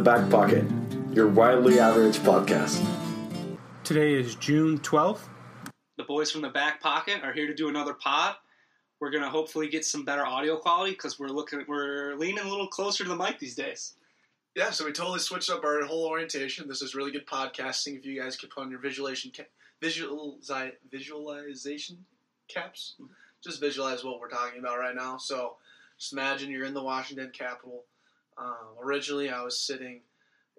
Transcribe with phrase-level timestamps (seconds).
[0.00, 2.82] Welcome to the Back Pocket, your wildly average podcast.
[3.84, 5.28] Today is June 12th.
[5.98, 8.36] The boys from the back pocket are here to do another pod.
[8.98, 12.66] We're gonna hopefully get some better audio quality because we're looking, we're leaning a little
[12.66, 13.96] closer to the mic these days.
[14.56, 16.66] Yeah, so we totally switched up our whole orientation.
[16.66, 17.98] This is really good podcasting.
[17.98, 19.50] If you guys could put on your visualization ca-
[19.82, 21.98] visualize, visualization
[22.48, 22.94] caps,
[23.44, 25.18] just visualize what we're talking about right now.
[25.18, 25.56] So
[25.98, 27.84] just imagine you're in the Washington Capitol.
[28.40, 30.00] Um, originally, I was sitting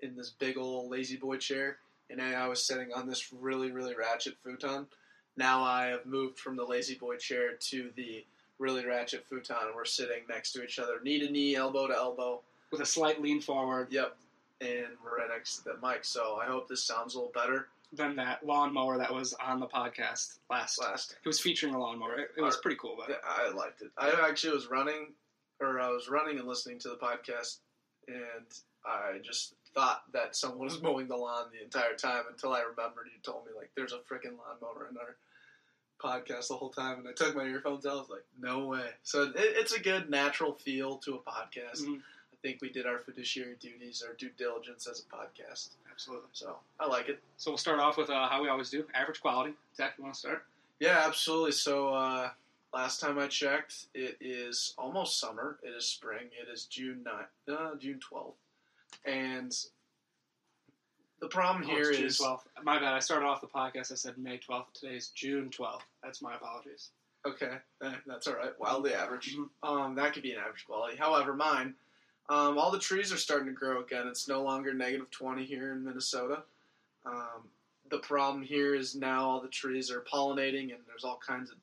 [0.01, 1.77] in this big old lazy boy chair,
[2.09, 4.87] and I was sitting on this really, really ratchet futon.
[5.37, 8.25] Now I have moved from the lazy boy chair to the
[8.59, 11.95] really ratchet futon, and we're sitting next to each other, knee to knee, elbow to
[11.95, 12.41] elbow.
[12.71, 14.15] With a slight lean forward Yep.
[14.61, 17.67] And we're right next to the mic, so I hope this sounds a little better.
[17.93, 20.79] than that lawnmower that was on the podcast last.
[20.79, 22.15] Last, It was featuring a lawnmower.
[22.19, 23.89] It, it was pretty cool, but I liked it.
[23.97, 25.07] I actually was running,
[25.59, 27.57] or I was running and listening to the podcast,
[28.07, 28.45] and
[28.85, 33.07] I just thought that someone was mowing the lawn the entire time until I remembered
[33.07, 35.15] you told me like there's a freaking lawnmower in our
[36.01, 37.93] podcast the whole time, and I took my earphones out.
[37.93, 38.87] I was like, no way.
[39.03, 41.81] So it, it's a good natural feel to a podcast.
[41.83, 41.99] Mhm.
[41.99, 45.69] I think we did our fiduciary duties, our due diligence as a podcast.
[45.91, 46.29] absolutely.
[46.33, 47.21] So I like it.
[47.37, 49.53] So we'll start off with uh, how we always do: average quality.
[49.75, 50.45] Zach, you want to start?
[50.79, 51.51] Yeah, absolutely.
[51.51, 52.31] So uh,
[52.73, 55.57] last time I checked, it is almost summer.
[55.63, 56.29] It is spring.
[56.39, 58.37] It is June 9th, uh, June twelfth,
[59.05, 59.55] and
[61.19, 62.41] the problem Oh, here June is 12th.
[62.63, 62.93] My bad.
[62.93, 63.91] I started off the podcast.
[63.91, 64.73] I said May 12th.
[64.73, 65.81] Today is June 12th.
[66.03, 66.89] That's my apologies.
[67.27, 67.57] okay.
[67.83, 68.57] eh, that's all right.
[68.59, 69.35] Wildly average.
[69.35, 69.49] Mhm.
[69.63, 70.97] Um, that could be an average quality.
[70.97, 71.75] However, mine,
[72.29, 74.07] um, all the trees are starting to grow again.
[74.07, 76.43] It's no longer negative twenty here in Minnesota.
[77.05, 77.49] Um,
[77.91, 81.57] the problem here is now all the trees are pollinating, and there's all kinds of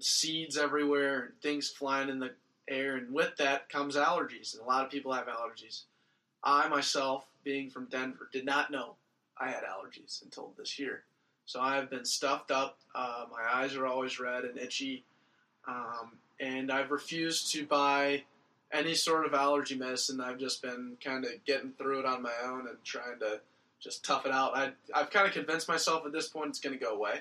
[0.00, 2.32] seeds everywhere and things flying in the
[2.68, 4.54] air, and with that comes allergies.
[4.54, 5.82] And a lot of people have allergies.
[6.42, 8.94] I myself, being from Denver, did not know
[9.38, 11.04] I had allergies until this year.
[11.46, 12.78] So I've been stuffed up.
[12.94, 15.04] Uh, my eyes are always red and itchy,
[15.66, 18.24] um, and I've refused to buy
[18.72, 20.20] any sort of allergy medicine.
[20.20, 23.40] I've just been kind of getting through it on my own and trying to
[23.80, 24.56] just tough it out.
[24.56, 27.20] I, I've kind of convinced myself at this point it's going to go away.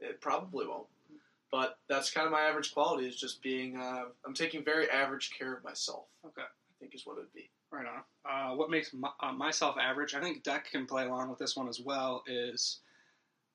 [0.00, 0.86] It probably won't,
[1.50, 3.76] but that's kind of my average quality is just being.
[3.76, 6.04] Uh, I'm taking very average care of myself.
[6.24, 6.42] Okay.
[6.42, 7.50] I think is what it would be.
[7.70, 8.02] Right on.
[8.24, 10.14] Uh, what makes my, uh, myself average?
[10.14, 12.22] I think Deck can play along with this one as well.
[12.26, 12.80] Is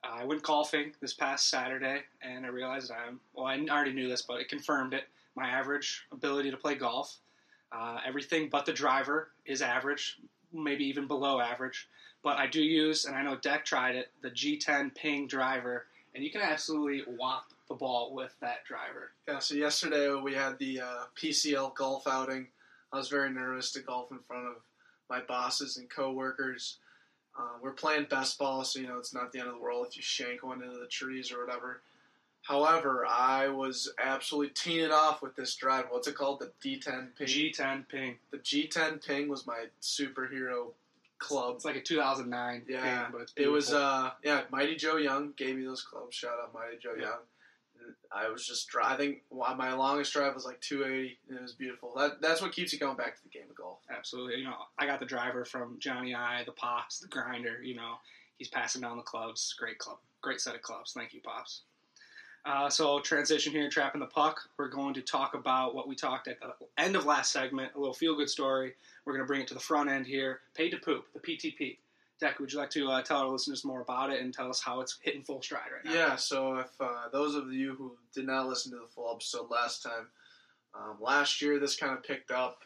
[0.04, 3.46] uh, I went golfing this past Saturday, and I realized I'm well.
[3.46, 5.06] I already knew this, but it confirmed it.
[5.36, 7.18] My average ability to play golf,
[7.72, 10.20] uh, everything but the driver is average,
[10.52, 11.88] maybe even below average.
[12.24, 16.24] But I do use, and I know Deck tried it, the G10 Ping driver, and
[16.24, 19.12] you can absolutely whop the ball with that driver.
[19.28, 22.48] Yeah, so yesterday we had the uh, PCL golf outing.
[22.92, 24.54] I was very nervous to golf in front of
[25.10, 26.78] my bosses and coworkers.
[27.38, 29.88] Uh, we're playing best ball, so you know it's not the end of the world
[29.90, 31.82] if you shank one into the trees or whatever.
[32.44, 35.86] However, I was absolutely teeing it off with this drive.
[35.90, 36.42] What's it called?
[36.42, 37.28] The D10 ping.
[37.28, 38.16] G10 Ping.
[38.32, 40.68] the G10 ping was my superhero
[41.18, 41.56] club.
[41.56, 45.56] It's like a 2009 Yeah, Ping, but It was uh yeah, Mighty Joe Young gave
[45.56, 46.16] me those clubs.
[46.16, 47.04] Shout out Mighty Joe Yeah.
[47.06, 47.20] Young.
[48.12, 49.22] I was just driving.
[49.32, 51.94] My longest drive was like 280, and it was beautiful.
[51.98, 53.80] That that's what keeps you going back to the game of golf.
[53.90, 54.40] Absolutely.
[54.40, 57.62] You know, I got the driver from Johnny I, the Pops, the grinder.
[57.64, 57.96] You know,
[58.38, 59.56] he's passing down the clubs.
[59.58, 59.98] Great club.
[60.22, 60.94] Great set of clubs.
[60.94, 61.62] Thank you, Pops.
[62.46, 64.42] Uh, so, transition here, trapping the puck.
[64.58, 67.80] We're going to talk about what we talked at the end of last segment, a
[67.80, 68.74] little feel good story.
[69.06, 70.42] We're going to bring it to the front end here.
[70.54, 71.78] Paid to poop, the PTP.
[72.24, 74.62] Deck, would you like to uh, tell our listeners more about it and tell us
[74.62, 75.92] how it's hitting full stride right now?
[75.92, 76.16] Yeah.
[76.16, 79.84] So if uh, those of you who did not listen to the full episode last
[79.84, 80.08] time,
[80.74, 82.60] um, last year this kind of picked up.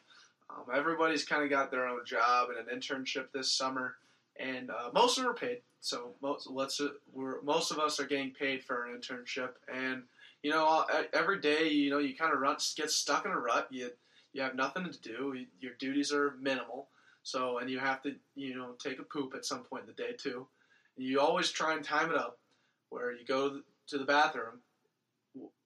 [0.52, 3.96] Um, everybody's kind of got their own job and an internship this summer,
[4.40, 5.62] and uh, most of them are paid.
[5.80, 6.80] So most let's
[7.12, 10.04] we're most of us are getting paid for an internship, and
[10.44, 13.68] you know every day you know you kind of get stuck in a rut.
[13.72, 13.90] You
[14.34, 15.34] you have nothing to do.
[15.60, 16.90] Your duties are minimal.
[17.28, 20.02] So and you have to you know take a poop at some point in the
[20.02, 20.48] day too.
[20.96, 22.40] And you always try and time it up
[22.90, 24.62] where you go to the bathroom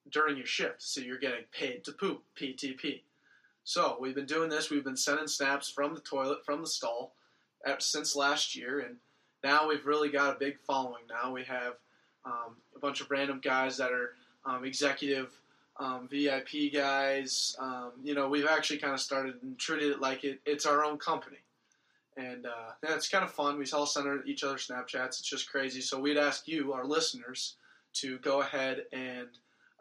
[0.10, 3.02] during your shift, so you're getting paid to poop (PTP).
[3.63, 4.72] So we've been doing this.
[4.72, 7.13] We've been sending snaps from the toilet, from the stall,
[7.64, 8.96] at, since last year, and
[9.44, 11.04] now we've really got a big following.
[11.07, 11.75] Now we have
[12.25, 14.16] um, a bunch of random guys that are
[14.46, 15.31] um, executive
[15.80, 17.56] um, VIP guys.
[17.60, 20.84] Um, you know, we've actually kind of started and treated it like it, it's our
[20.84, 21.38] own company.
[22.21, 23.57] And uh, yeah, it's kind of fun.
[23.57, 25.19] We all send each other Snapchats.
[25.19, 25.81] It's just crazy.
[25.81, 27.56] So we'd ask you, our listeners,
[27.94, 29.27] to go ahead and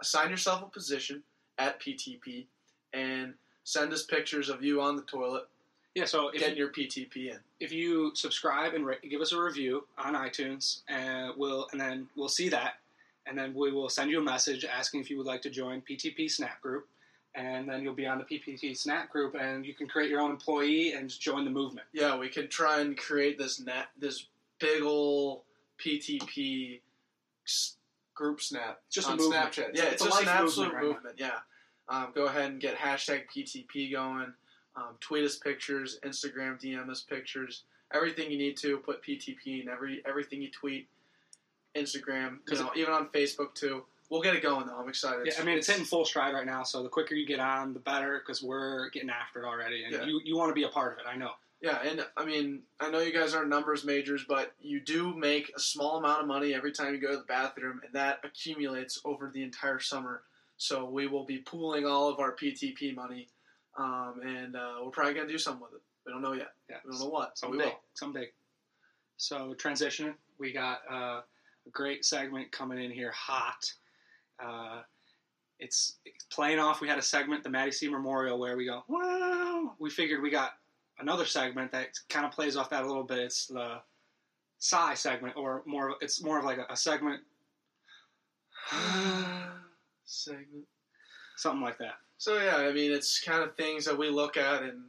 [0.00, 1.22] assign yourself a position
[1.58, 2.46] at PTP
[2.94, 3.34] and
[3.64, 5.44] send us pictures of you on the toilet
[5.94, 7.38] Yeah, so if getting your PTP in.
[7.60, 12.08] if you subscribe and ra- give us a review on iTunes, and we'll and then
[12.16, 12.75] we'll see that,
[13.26, 15.82] and then we will send you a message asking if you would like to join
[15.82, 16.88] PTP Snap Group,
[17.35, 20.31] and then you'll be on the PPT Snap Group, and you can create your own
[20.31, 21.87] employee and just join the movement.
[21.93, 24.27] Yeah, we could try and create this net, this
[24.59, 25.44] big ol'
[25.79, 26.81] PTP
[28.15, 29.53] group snap Just a on movement.
[29.53, 29.71] Snapchat.
[29.75, 31.17] Yeah, it's, it's a just an absolute movement right movement.
[31.19, 31.38] Yeah,
[31.88, 34.33] um, go ahead and get hashtag PTP going.
[34.76, 38.79] Um, tweet us pictures, Instagram DM us pictures, everything you need to.
[38.79, 40.88] Put PTP in every everything you tweet,
[41.75, 43.85] Instagram, you know, even on Facebook too.
[44.11, 44.77] We'll get it going though.
[44.77, 45.25] I'm excited.
[45.27, 46.65] Yeah, I mean it's hitting full stride right now.
[46.65, 49.93] So the quicker you get on, the better, because we're getting after it already, and
[49.95, 50.05] Yeah.
[50.05, 51.05] you you want to be a part of it.
[51.09, 51.33] I know.
[51.62, 55.53] Yeah, and I mean, I know you guys aren't numbers majors, but you do make
[55.55, 59.01] a small amount of money every time you go to the bathroom, and that accumulates
[59.05, 60.23] over the entire summer.
[60.57, 63.29] So we will be pooling all of our PTP money,
[63.77, 65.83] um, and uh, we're probably gonna do something with it.
[66.07, 66.53] We don't know yet.
[66.69, 66.77] Yeah.
[66.85, 67.39] We don't know what.
[67.39, 67.79] So we will.
[67.95, 68.31] someday.
[69.19, 71.21] So transitioning, we got uh,
[71.67, 73.71] a great segment coming in here, hot.
[74.42, 74.82] Uh,
[75.58, 76.81] it's, it's playing off.
[76.81, 79.72] We had a segment, the Maddie C Memorial, where we go, wow.
[79.78, 80.52] We figured we got
[80.98, 83.19] another segment that kind of plays off that a little bit.
[83.19, 83.81] It's the
[84.58, 85.94] Sigh segment, or more.
[86.02, 87.20] It's more of like a, a segment,
[90.04, 90.66] Segment.
[91.37, 91.94] something like that.
[92.19, 94.84] So yeah, I mean, it's kind of things that we look at in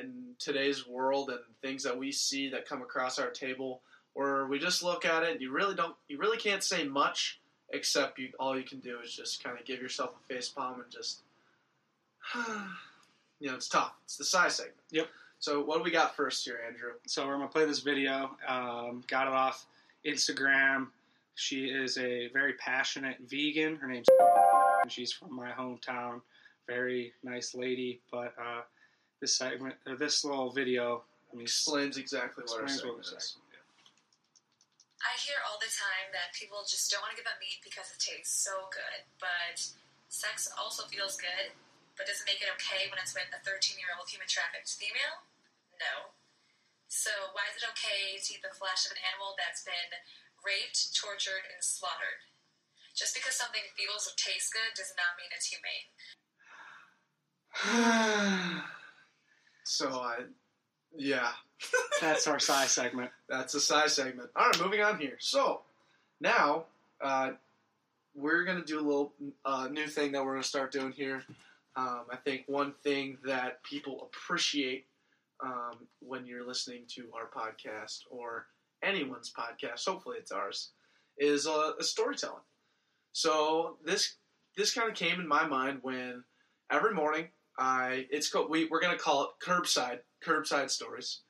[0.00, 3.82] in today's world and things that we see that come across our table,
[4.14, 7.40] where we just look at it and you really don't, you really can't say much
[7.70, 8.30] except you.
[8.38, 11.20] All you can do is just kind of give yourself a face palm and just,
[13.40, 13.94] you know, it's tough.
[14.04, 14.76] It's the sigh segment.
[14.90, 15.08] Yep.
[15.40, 16.92] So what do we got first here, Andrew?
[17.06, 18.36] So we're gonna play this video.
[18.46, 19.66] Um, got it off
[20.04, 20.88] Instagram.
[21.34, 23.76] She is a very passionate vegan.
[23.76, 24.08] Her name's
[24.82, 26.20] and she's from my hometown.
[26.66, 28.00] Very nice lady.
[28.10, 28.62] But uh,
[29.20, 33.18] this segment, or this little video, I mean, Explains exactly what explains segment what we're
[33.18, 33.36] is.
[34.98, 37.86] I hear all the time that people just don't want to give up meat because
[37.94, 39.06] it tastes so good.
[39.22, 39.62] But
[40.10, 41.54] sex also feels good,
[41.94, 44.74] but does it make it okay when it's with a 13 year old human trafficked
[44.74, 45.22] female?
[45.78, 46.10] No.
[46.88, 49.92] So, why is it okay to eat the flesh of an animal that's been
[50.40, 52.24] raped, tortured, and slaughtered?
[52.96, 55.92] Just because something feels or tastes good does not mean it's humane.
[59.64, 60.26] so I,
[60.96, 61.36] yeah.
[62.00, 63.10] That's our sigh segment.
[63.28, 64.30] That's a sigh segment.
[64.36, 65.16] All right, moving on here.
[65.18, 65.62] So
[66.20, 66.64] now
[67.00, 67.30] uh,
[68.14, 69.12] we're gonna do a little
[69.44, 71.22] uh, new thing that we're gonna start doing here.
[71.76, 74.86] Um, I think one thing that people appreciate
[75.44, 78.46] um, when you're listening to our podcast or
[78.82, 80.70] anyone's podcast, hopefully it's ours,
[81.18, 82.42] is uh, a storytelling.
[83.12, 84.14] So this
[84.56, 86.24] this kind of came in my mind when
[86.70, 87.28] every morning
[87.58, 91.20] I it's called we we're gonna call it curbside curbside stories.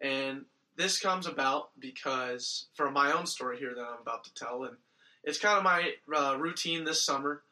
[0.00, 0.44] And
[0.76, 4.76] this comes about because from my own story here that I'm about to tell, and
[5.24, 7.42] it's kind of my uh, routine this summer.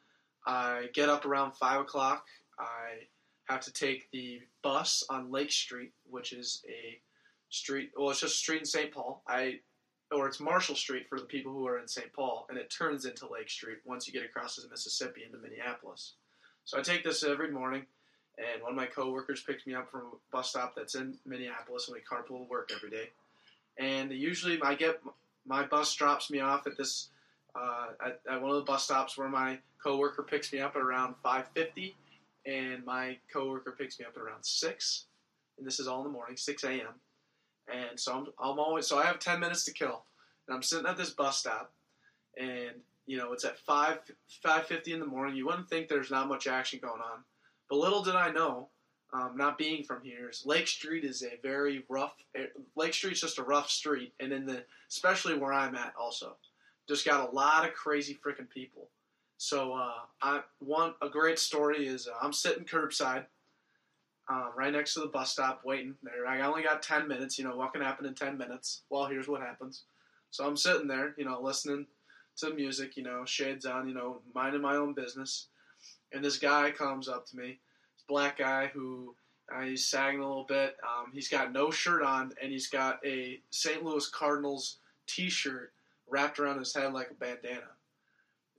[0.47, 2.27] I get up around five o'clock.
[2.59, 3.07] I
[3.45, 7.01] have to take the bus on Lake Street, which is a
[7.49, 7.93] street.
[7.97, 8.93] Well, it's just street in St.
[8.93, 9.23] Paul.
[9.27, 9.61] I
[10.11, 12.13] or it's Marshall Street for the people who are in St.
[12.13, 16.15] Paul, and it turns into Lake Street once you get across the Mississippi into Minneapolis.
[16.65, 17.87] So I take this every morning
[18.39, 21.89] and one of my coworkers picks me up from a bus stop that's in Minneapolis,
[21.89, 23.11] and we carpool to work every day.
[23.79, 25.01] And usually, I get
[25.47, 27.09] my bus drops me off at this
[27.55, 30.83] uh, at, at one of the bus stops where my coworker picks me up at
[30.83, 31.95] around five fifty,
[32.47, 35.05] and my coworker picks me up at around six,
[35.59, 36.95] and this is all in the morning, six a.m.
[37.73, 40.03] And so I'm, I'm always so I have ten minutes to kill,
[40.47, 41.73] and I'm sitting at this bus stop,
[42.37, 42.73] and
[43.07, 43.99] you know it's at five
[44.43, 45.37] five fifty in the morning.
[45.37, 47.25] You wouldn't think there's not much action going on.
[47.75, 48.69] But little did I know,
[49.13, 52.15] um, not being from here, Lake Street is a very rough.
[52.37, 56.37] eh, Lake Street's just a rough street, and in the especially where I'm at, also,
[56.89, 58.91] just got a lot of crazy freaking people.
[59.39, 63.25] So uh, I one a great story is uh, I'm sitting curbside,
[64.29, 66.29] um, right next to the bus stop, waiting there.
[66.29, 67.41] I only got ten minutes.
[67.41, 68.83] You know what can happen in ten minutes?
[68.89, 69.83] Well, here's what happens.
[70.31, 71.89] So I'm sitting there, you know, listening
[72.37, 75.49] to music, you know, shades on, you know, minding my own business
[76.15, 77.59] and this guy comes up to me,
[77.97, 79.15] this black guy who
[79.55, 80.77] uh, he's sagging a little bit.
[80.83, 83.85] Um, he's got no shirt on, and he's got a St.
[83.85, 85.73] Louis Cardinals T-shirt
[86.09, 87.61] wrapped around his head like a bandana.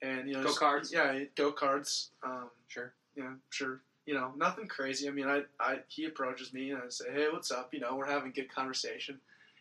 [0.02, 0.92] And you know, Go Cards?
[0.92, 2.10] Yeah, go cards.
[2.24, 2.94] Um, Sure.
[3.16, 3.82] yeah, sure.
[4.06, 5.08] You know, nothing crazy.
[5.08, 7.96] I mean, I, I he approaches me and I say, "Hey, what's up?" You know,
[7.96, 9.20] we're having a good conversation,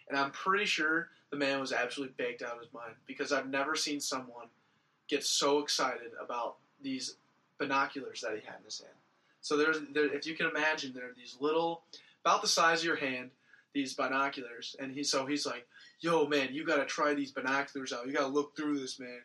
[0.08, 3.48] and I'm pretty sure the man was absolutely baked out of his mind because I've
[3.48, 4.48] never seen someone
[5.08, 7.16] get so excited about these
[7.58, 8.94] binoculars that he had in his hand.
[9.40, 11.82] So there's, there, if you can imagine, there are these little
[12.25, 13.30] about the size of your hand.
[13.75, 15.66] These binoculars, and he so he's like,
[15.99, 18.06] "Yo, man, you gotta try these binoculars out.
[18.06, 19.18] You gotta look through this, man.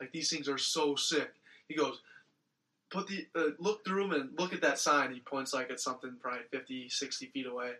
[0.00, 1.34] Like these things are so sick."
[1.68, 1.98] He goes,
[2.88, 5.80] "Put the uh, look through them and look at that sign." He points like at
[5.80, 7.72] something probably 50, 60 feet away,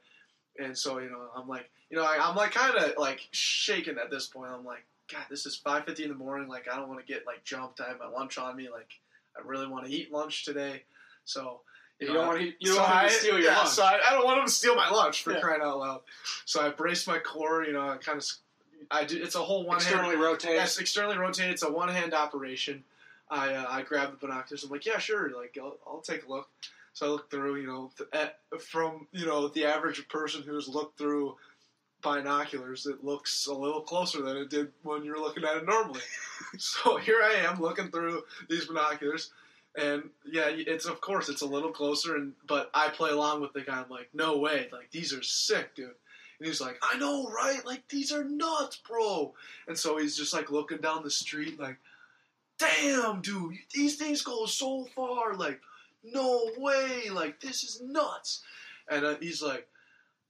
[0.58, 3.98] and so you know, I'm like, you know, I, I'm like kind of like shaking
[3.98, 4.50] at this point.
[4.50, 6.48] I'm like, God, this is 5:50 in the morning.
[6.48, 7.80] Like I don't want to get like jumped.
[7.80, 8.68] I have my lunch on me.
[8.68, 8.90] Like
[9.38, 10.82] I really want to eat lunch today.
[11.24, 11.60] So
[12.00, 12.46] You don't want to.
[12.46, 13.70] You don't want I, to steal your yeah, lunch.
[13.70, 15.40] So I, I don't want him to steal my lunch for Yeah.
[15.40, 16.00] crying out loud.
[16.44, 17.64] So I brace my core.
[17.64, 18.26] You know, I kind of.
[18.90, 19.20] I do.
[19.22, 19.94] It's a whole one hand.
[19.94, 20.52] Externally rotate.
[20.52, 21.52] Yes, externally rotated.
[21.52, 22.84] It's a one hand operation.
[23.30, 24.62] I uh, I grab the binoculars.
[24.62, 25.30] I'm like, yeah, sure.
[25.36, 26.48] Like I'll, I'll take a look.
[26.92, 27.56] So I look through.
[27.56, 31.34] You know, th- at, from you know the average person who's looked through
[32.06, 36.00] binoculars, it looks a little closer than it did when you're looking at it normally.
[36.58, 39.32] so here I am looking through these binoculars.
[39.76, 43.52] And yeah, it's of course it's a little closer, and but I play along with
[43.52, 43.80] the guy.
[43.80, 45.90] I'm like, no way, like these are sick, dude.
[46.38, 47.66] And he's like, I know, right?
[47.66, 49.34] Like these are nuts, bro.
[49.66, 51.76] And so he's just like looking down the street, like,
[52.58, 55.34] damn, dude, these things go so far.
[55.34, 55.60] Like,
[56.04, 58.44] no way, like this is nuts.
[58.88, 59.68] And uh, he's like,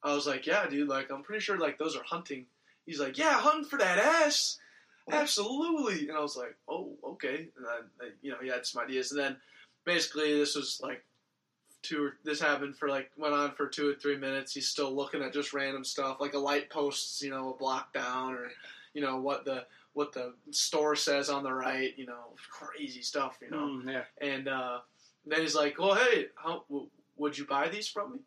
[0.06, 2.46] I was like, yeah, dude, like I'm pretty sure like those are hunting.
[2.86, 4.58] He's like, yeah, hunting for that ass.
[5.10, 6.08] Absolutely.
[6.08, 7.48] And I was like, oh, okay.
[7.56, 9.10] And then, you know, he had some ideas.
[9.10, 9.36] And then
[9.84, 11.04] basically this was like
[11.82, 14.54] two, this happened for like, went on for two or three minutes.
[14.54, 17.92] He's still looking at just random stuff, like a light post, you know, a block
[17.92, 18.50] down or,
[18.94, 23.38] you know, what the, what the store says on the right, you know, crazy stuff,
[23.40, 23.80] you know.
[23.82, 24.02] Mm, yeah.
[24.20, 24.78] And uh,
[25.24, 28.18] then he's like, "Well, hey, how w- would you buy these from me?"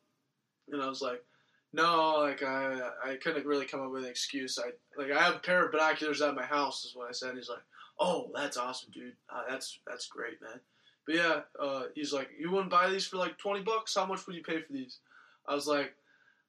[0.71, 1.23] And I was like,
[1.73, 4.59] "No, like I I couldn't really come up with an excuse.
[4.59, 7.35] I like I have a pair of binoculars at my house." Is what I said.
[7.35, 7.63] He's like,
[7.99, 9.15] "Oh, that's awesome, dude.
[9.29, 10.59] Uh, that's that's great, man."
[11.05, 13.95] But yeah, uh, he's like, "You wouldn't buy these for like twenty bucks?
[13.95, 14.99] How much would you pay for these?"
[15.47, 15.93] I was like,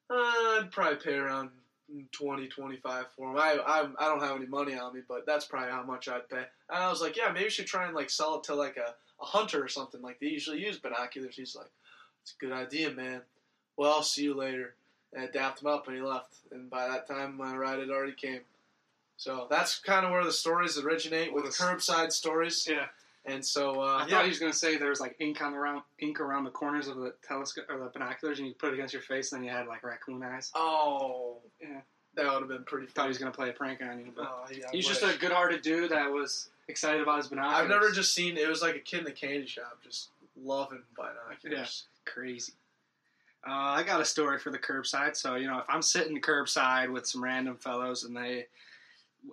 [0.09, 0.13] uh,
[0.59, 1.51] "I'd probably pay around."
[2.13, 3.37] 20 25 for them.
[3.37, 6.29] I, I I don't have any money on me, but that's probably how much I'd
[6.29, 6.37] pay.
[6.69, 8.77] And I was like, yeah, maybe you should try and like sell it to like
[8.77, 10.01] a, a hunter or something.
[10.01, 11.35] Like they usually use binoculars.
[11.35, 11.69] He's like,
[12.23, 13.21] it's a good idea, man.
[13.77, 14.75] Well, I'll see you later.
[15.13, 16.35] And I dapped him up and he left.
[16.51, 18.41] And by that time, my ride had already came.
[19.17, 22.67] So that's kind of where the stories originate with curbside stories.
[22.69, 22.85] Yeah.
[23.23, 25.43] And so, I uh, thought yeah, he was going to say there was like ink
[25.43, 28.55] on the round, ink around the corners of the telescope or the binoculars, and you
[28.55, 30.51] put it against your face, and then you had like raccoon eyes.
[30.55, 31.81] oh, Yeah.
[32.15, 34.11] that would have been pretty Thought he was going to play a prank on you,
[34.15, 34.99] but Oh, yeah, he's wish.
[34.99, 37.61] just a good-hearted dude that was excited about his binoculars.
[37.61, 38.37] I've never just seen.
[38.37, 41.83] It was like a kid in the candy shop, just loving binoculars.
[42.05, 42.53] crazy.
[43.47, 45.15] Uh, I got a story for the curbside.
[45.15, 48.45] So you know, if I'm sitting curbside with some random fellows and they,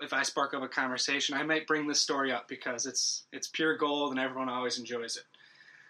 [0.01, 3.49] if I spark up a conversation, I might bring this story up because it's it's
[3.49, 5.25] pure gold and everyone always enjoys it.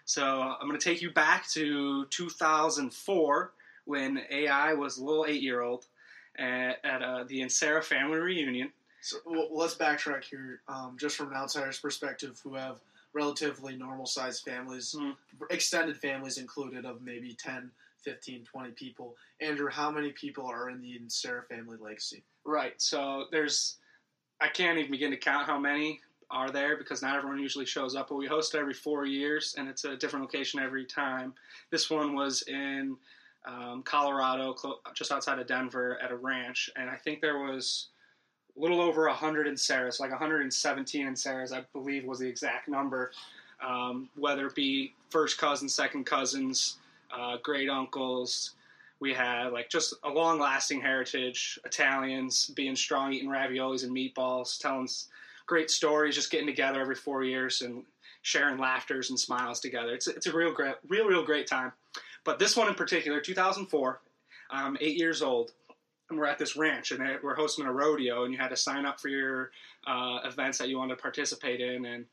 [0.05, 3.51] So I'm going to take you back to 2004
[3.85, 5.85] when AI was a little eight-year-old
[6.37, 8.71] at, at uh, the Insera family reunion.
[9.01, 12.79] So well, let's backtrack here, um, just from an outsider's perspective, who have
[13.13, 15.15] relatively normal-sized families, Mhm.
[15.51, 17.71] extended families included, of maybe 10,
[18.03, 19.15] 15, 20 people.
[19.41, 22.23] Andrew, how many people are in the Sarah family legacy?
[22.45, 22.73] Right.
[22.81, 23.77] So there's,
[24.41, 25.99] I can't even begin to count how many
[26.31, 28.09] are there because not everyone usually shows up.
[28.09, 31.33] But we host every four years, and it's a different location every time.
[31.71, 32.95] This one was in
[33.45, 34.55] um, Colorado,
[34.93, 37.87] just outside of Denver, at a ranch, and I think there was
[38.55, 42.67] a little over hundred in Sarahs, like 117 in Sarahs, I believe was the exact
[42.67, 43.11] number.
[43.65, 46.77] Um, whether it be first cousins, second cousins,
[47.15, 48.55] uh, great uncles,
[48.99, 54.59] we had like just a long lasting heritage italians being strong eating raviolis and meatballs
[54.59, 54.89] telling
[55.49, 57.83] great stories just getting together every four years and
[58.21, 59.93] sharing laughters and smiles together.
[59.93, 61.71] It's, it's a real great real real great time.
[62.23, 64.01] But this one in particular 2004
[64.51, 65.51] i'm eight years old
[66.09, 68.85] and we're at this ranch and we're hosting a rodeo and you had to sign
[68.85, 69.51] up for your
[69.87, 72.05] uh, events that you wanted to participate in and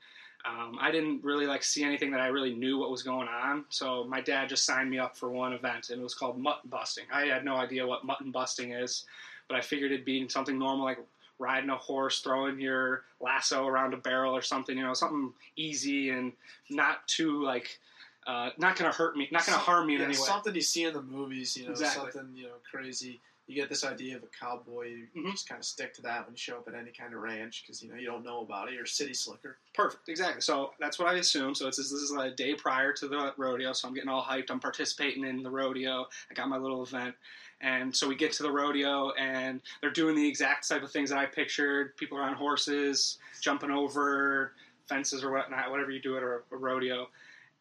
[0.49, 3.65] um, I didn't really like see anything that I really knew what was going on.
[3.69, 6.71] So my dad just signed me up for one event, and it was called mutton
[6.71, 7.05] busting.
[7.12, 9.07] I had no idea what mutton busting is,
[9.49, 10.99] but I figured it'd be something normal like
[11.38, 14.76] riding a horse, throwing your lasso around a barrel or something.
[14.76, 16.33] You know, something easy and
[16.71, 17.79] not too like
[18.26, 20.26] uh, not gonna hurt me, not gonna harm me in Yeah, any way.
[20.26, 22.11] Something you see in the movies, you know, Exactly.
[22.12, 23.21] something you know crazy.
[23.47, 24.88] You get this idea of a cowboy.
[24.88, 25.31] You Mhm.
[25.31, 27.62] just kind of stick to that when you show up at any kind of ranch
[27.62, 28.75] because you know you don't know about it.
[28.75, 29.59] You're a city slicker.
[29.73, 30.41] Perfect, exactly.
[30.41, 31.55] So that's what I assume.
[31.55, 34.50] So it's this is a day prior to the rodeo, so I'm getting all hyped.
[34.50, 36.09] I'm participating in the rodeo.
[36.31, 37.15] I got my little event,
[37.61, 41.11] and so we get to the rodeo, and they're doing the exact type of things
[41.11, 41.97] that I pictured.
[41.97, 44.53] People are on horses, jumping over
[44.88, 47.09] fences or whatnot, whatever you do at a, a rodeo.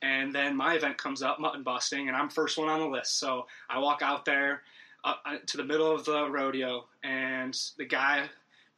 [0.01, 3.17] And then my event comes up, mutton busting, and I'm first one on the list.
[3.17, 4.61] So I walk out there
[5.05, 8.27] Uh, uh, to the middle of the rodeo, and the guy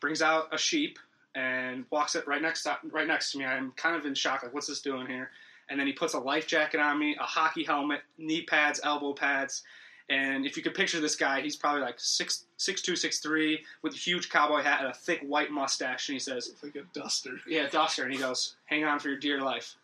[0.01, 0.99] brings out a sheep
[1.35, 3.45] and walks it right next to, right next to me.
[3.45, 5.31] I'm kind of in shock, like, what's this doing here?
[5.69, 9.13] And then he puts a life jacket on me, a hockey helmet, knee pads, elbow
[9.13, 9.63] pads,
[10.09, 13.63] and if you could picture this guy, he's probably like six six two, six three,
[13.81, 16.07] with a huge cowboy hat and a thick white mustache.
[16.07, 17.39] And he says, It's like a duster.
[17.47, 19.75] "Yeah, duster." And he goes, "Hang on for your dear life."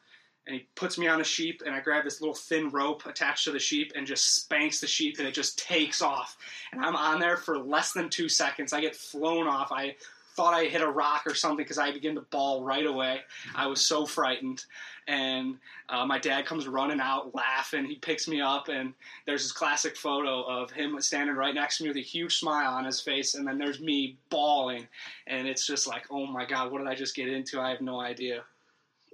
[0.46, 3.46] And he puts me on a sheep, and I grab this little thin rope attached
[3.46, 6.38] to the sheep and just spanks the sheep, and it just takes off.
[6.74, 8.74] And I'm on there for less than two seconds.
[8.74, 9.72] I get flown off.
[9.72, 9.96] I
[10.36, 13.22] thought I hit a rock or something because I begin to bawl right away.
[13.56, 14.66] I was so frightened.
[15.08, 15.58] And
[15.90, 17.86] uh, my dad comes running out, laughing.
[17.86, 18.94] He picks me up, and
[19.26, 22.74] there's this classic photo of him standing right next to me with a huge smile
[22.74, 24.88] on his face, and then there's me bawling.
[25.28, 27.60] And it's just like, oh my God, what did I just get into?
[27.60, 28.44] I have no idea.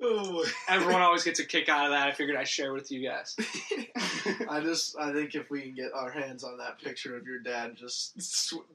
[0.01, 2.08] Oh, Everyone always gets a kick out of that.
[2.08, 3.36] I figured I'd share with you guys.
[4.50, 7.39] I just I think if we can get our hands on that picture of your
[7.39, 8.15] dad just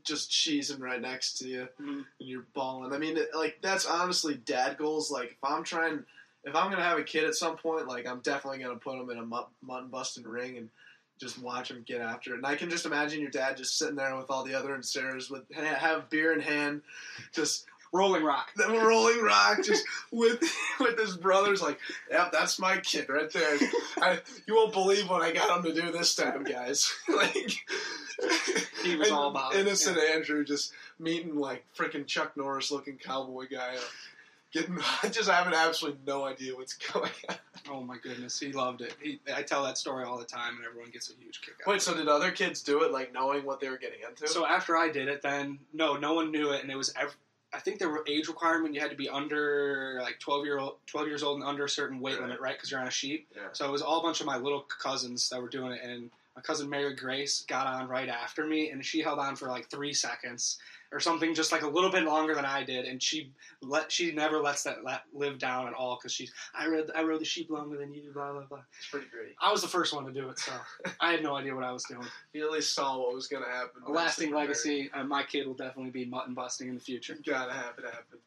[0.04, 1.88] just cheesing right next to you Mhm.
[1.96, 2.92] and you're balling.
[2.92, 5.10] I mean, like that's honestly dad goals.
[5.10, 6.04] Like if I'm trying,
[6.44, 9.08] if I'm gonna have a kid at some point, like I'm definitely gonna put him
[9.10, 10.68] in a mut- mutton busting ring and
[11.20, 12.38] just watch him get after it.
[12.38, 15.30] And I can just imagine your dad just sitting there with all the other Sarahs
[15.30, 16.82] with have beer in hand,
[17.32, 18.50] just Rolling Rock.
[18.56, 20.42] the rolling rock just with
[20.80, 21.78] with his brothers like
[22.10, 23.56] yep that's my kid right there
[23.98, 27.52] I, you won't believe what i got him to do this time guys like
[28.82, 33.46] He was and all about innocent andrew just meeting like freaking chuck norris looking cowboy
[33.48, 33.82] guy like,
[34.52, 34.76] getting
[35.12, 37.36] just having absolutely no idea what's going on
[37.70, 38.94] Oh my goodness, he loved it.
[39.00, 41.72] He, I tell that story all the time, and everyone gets a huge kick out.
[41.72, 44.44] wait so did other kids do it like knowing what they were getting into So
[44.44, 46.92] after I did it, then no, no one knew it, and it was.
[46.94, 47.16] Ev-
[47.54, 48.74] I think there were age requirement.
[48.74, 51.68] You had to be under like twelve year old, twelve years old, and under a
[51.68, 52.22] certain weight Right.
[52.22, 52.56] limit, right?
[52.56, 53.28] Because you're on a sheep.
[53.34, 53.42] Yeah.
[53.52, 56.10] So it was all a bunch of my little cousins that were doing it, and
[56.34, 59.70] my cousin Mary Grace got on right after me, and she held on for like
[59.70, 60.58] three seconds
[60.94, 64.12] or something, just like a little bit longer than I did, and she let she
[64.12, 67.24] never lets that let, live down at all because she's I rode I rode the
[67.24, 68.60] sheep longer than you, blah blah blah.
[68.78, 70.52] it's pretty great I was the first one to do it, so
[71.00, 72.06] I had no idea what I was doing.
[72.32, 74.88] you at least saw what was going to happen A lasting legacy.
[74.94, 77.18] Uh, my kid will definitely be mutton busting in the future.
[77.26, 78.20] gotta have it happen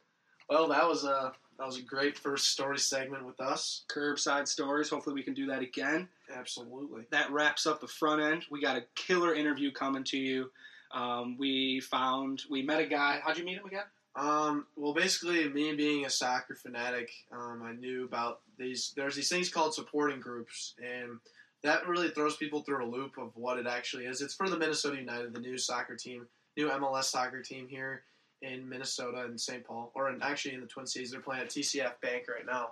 [0.50, 4.90] well that was a that was a great first story segment with us Curbside stories.
[4.90, 6.08] Hopefully, we can do that again.
[6.36, 8.46] absolutely That wraps up the front end.
[8.52, 10.52] We got a killer interview coming to you.
[10.92, 13.20] Um, we found, we met a guy.
[13.24, 13.86] How'd you meet him again?
[14.16, 18.94] Um, well, basically, me being a soccer fanatic, um, I knew about these.
[18.96, 21.20] There's these things called supporting groups, and
[21.62, 24.22] that really throws people through a loop of what it actually is.
[24.22, 28.04] It's for the Minnesota United, the new soccer team, new MLS soccer team here
[28.42, 29.64] in Minnesota and St.
[29.64, 31.12] Paul, or in, actually in the Twin Cities.
[31.12, 32.72] They're playing at TCF Bank right now.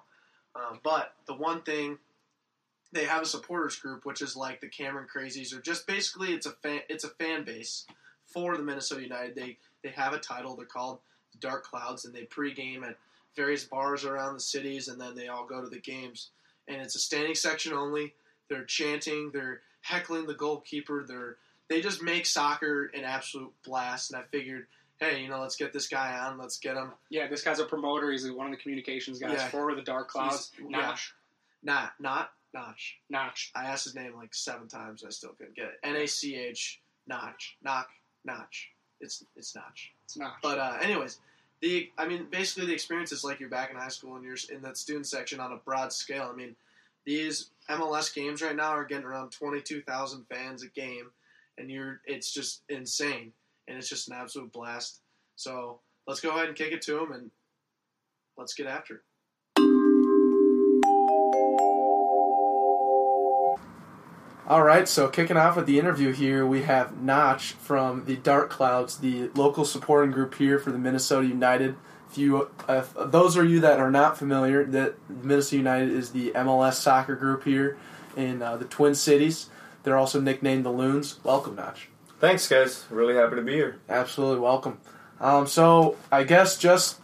[0.56, 2.00] Um, but the one thing
[2.92, 6.46] they have a supporters group, which is like the Cameron Crazies, or just basically it's
[6.46, 7.86] a fan, it's a fan base
[8.36, 9.34] for the Minnesota United.
[9.34, 10.56] They they have a title.
[10.56, 11.00] They're called
[11.32, 12.98] the Dark Clouds, and they pregame at
[13.36, 16.30] various bars around the cities, and then they all go to the games.
[16.68, 18.14] And it's a standing section only.
[18.50, 19.32] They're chanting.
[19.34, 21.04] They're heckling the goalkeeper.
[21.08, 24.12] They're they just make soccer an absolute blast.
[24.12, 24.68] And I figured,
[25.00, 26.38] hey, you know, let's get this guy on.
[26.38, 26.92] Let's get him.
[27.10, 28.12] Yeah, this guy's a promoter.
[28.12, 29.48] He's one of the communications guys Yeah.
[29.48, 30.52] for the Dark Clouds.
[30.56, 30.78] He's- yeah.
[30.80, 31.14] Notch.
[31.64, 33.00] Not not Notch.
[33.10, 33.52] Notch.
[33.56, 35.04] I asked his name like seven times.
[35.04, 35.80] I still couldn't get it.
[35.84, 37.58] N a c h Notch.
[37.64, 37.90] Knock.
[38.26, 38.70] Notch.
[39.00, 39.94] It's it's Notch.
[40.06, 40.34] It's Notch.
[40.42, 41.20] But uh, anyways,
[41.62, 44.38] the I mean, basically the experience is like you're back in high school and you're
[44.54, 46.30] in that student section on a broad scale.
[46.32, 46.56] I mean,
[47.06, 51.12] these MLS games right now are getting around twenty two thousand fans a game,
[51.58, 53.32] and you're it's just insane,
[53.68, 55.02] and it's just an absolute blast.
[55.36, 57.32] So let's go ahead and kick it to them, and
[58.38, 59.02] let's get after it.
[64.48, 68.52] All right, so kicking off with the interview here, we have Nach from the Dark
[68.52, 71.76] Clouds, the local supporting group here for the Minnesota United.
[72.12, 76.30] If you, if those are you that are not familiar, that Minnesota United is the
[76.36, 77.80] MLS soccer group here
[78.16, 79.50] in uh, the Twin Cities.
[79.82, 81.20] They're also nicknamed the Loons.
[81.24, 81.80] Welcome, Nach.
[82.20, 82.86] Thanks, guys.
[82.92, 83.80] Really happy to be here.
[83.90, 84.80] Absolutely welcome.
[85.20, 87.00] Um, so I guess just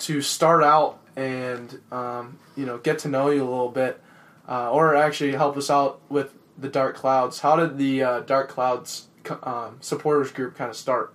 [0.00, 3.98] to start out and um, you know get to know you a little bit,
[4.46, 7.40] uh, or actually help us out with the Dark Clouds.
[7.40, 9.08] How did the uh, Dark Clouds
[9.42, 11.14] um, supporters group kind of start?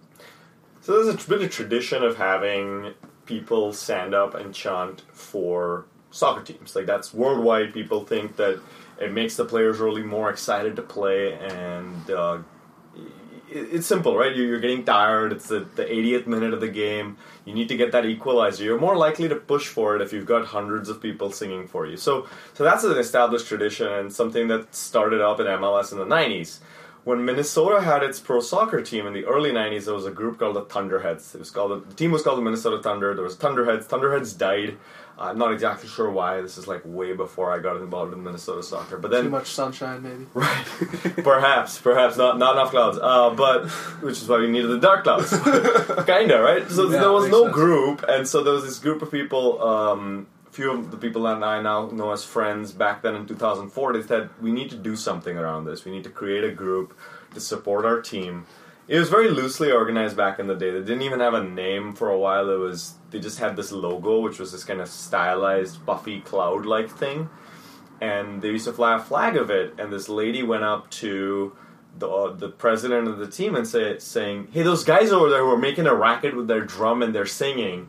[0.82, 2.94] So there's a, been a tradition of having
[3.26, 6.76] people stand up and chant for soccer teams.
[6.76, 7.74] Like that's worldwide.
[7.74, 8.60] People think that
[9.00, 12.40] it makes the players really more excited to play, and uh,
[13.52, 14.36] it's simple, right?
[14.36, 15.32] You- You're getting tired.
[15.34, 17.18] It's the, the 80th minute of the game.
[17.46, 18.64] You need to get that equalizer.
[18.64, 21.86] You're more likely to push for it if you've got hundreds of people singing for
[21.86, 21.98] you.
[21.98, 26.06] So, so that's an established tradition and something that started up in MLS in the
[26.06, 26.60] 90s.
[27.04, 30.38] When Minnesota had its pro soccer team in the early 90s, there was a group
[30.38, 31.34] called the Thunderheads.
[31.34, 33.16] It was called the team was called the Minnesota Thunder.
[33.16, 33.88] There was Thunderheads.
[33.88, 34.78] Thunderheads died.
[35.22, 36.42] I'm not exactly sure why.
[36.42, 38.98] This is like way before I got involved in Minnesota soccer.
[38.98, 40.26] But then Too much sunshine, maybe.
[40.34, 40.66] Right.
[41.24, 42.98] perhaps, perhaps not not enough clouds.
[43.02, 43.70] Uh, but
[44.02, 45.30] which is why we needed the dark clouds.
[46.06, 46.70] Kinda, right?
[46.70, 47.54] So Yeah, there was no sense.
[47.54, 49.62] group, and so there was this group of people.
[49.62, 53.26] Um, a few of the people that I now know as friends back then in
[53.26, 55.86] 2004 they said we need to do something around this.
[55.86, 56.94] We need to create a group
[57.34, 58.46] to support our team.
[58.92, 60.70] It was very loosely organized back in the day.
[60.70, 62.50] They didn't even have a name for a while.
[62.50, 66.90] It was they just had this logo, which was this kind of stylized, puffy cloud-like
[66.90, 67.30] thing
[68.02, 69.76] and they used to fly a flag of it.
[69.78, 71.56] And this lady went up to
[71.98, 75.44] the uh, the president of the team and say, saying, "Hey, those guys over there
[75.44, 77.88] who are making a racket with their drum and they're singing."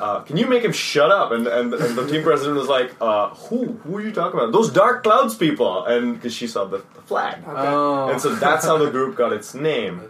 [0.00, 1.30] Uh, can you make him shut up?
[1.32, 3.66] And, and, and the team president was like, uh, "Who?
[3.84, 4.52] Who are you talking about?
[4.52, 8.08] Those dark clouds people?" And because she saw the, the flag, Oh.
[8.10, 10.00] and so that's how the group got its name.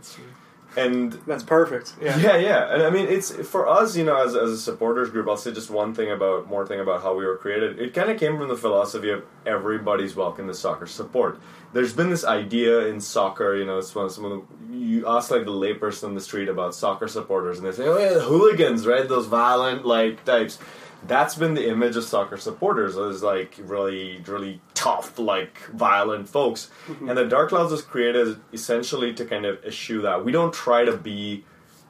[0.74, 1.94] That's And That's perfect.
[2.00, 2.16] Yeah.
[2.18, 5.28] yeah, yeah, and I mean, it's for us, you know, as, as a supporters group.
[5.28, 7.78] I'll say just one thing about more thing about how we were created.
[7.78, 11.40] It kind of came from the philosophy of everybody's welcome to soccer support.
[11.72, 15.06] There's been this idea in soccer, you know, it's one of some of the, you
[15.06, 18.14] ask like the layperson on the street about soccer supporters, and they say, "Oh yeah,
[18.14, 19.09] the hooligans, right?
[19.09, 20.59] Those violent like types."
[21.06, 26.70] That's been the image of soccer supporters as like really, really tough, like violent folks.
[27.08, 30.24] And the Dark Clouds was created essentially to kind of eschew that.
[30.24, 31.44] We don't try to be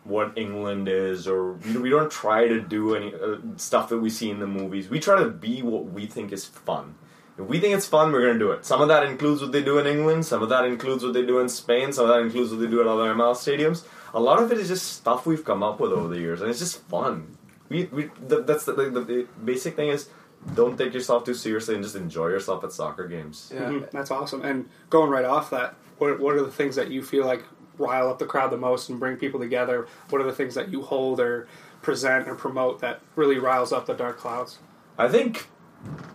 [0.04, 4.10] what England is, or we we don't try to do any uh, stuff that we
[4.10, 4.88] see in the movies.
[4.88, 6.94] We try to be what we think is fun.
[7.38, 8.66] If we think it's fun, we're going to do it.
[8.66, 10.26] Some of that includes what they do in England.
[10.26, 11.92] Some of that includes what they do in Spain.
[11.92, 13.86] Some of that includes what they do at other MLS stadiums.
[14.12, 16.50] A lot of it is just stuff we've come up with over the years, and
[16.50, 17.36] it's just fun.
[17.70, 20.08] We, we th- that's the, the, the basic thing is
[20.54, 23.50] don't take yourself too seriously and just enjoy yourself at soccer games.
[23.54, 23.60] yeah.
[23.70, 24.42] Mhm, That's awesome.
[24.42, 27.44] And going right off that, what, what are the things that you feel like
[27.78, 29.86] rile up the crowd the most and bring people together?
[30.10, 31.46] What are the things that you hold or
[31.82, 34.58] present or promote that really riles up the dark clouds?
[34.98, 35.48] I think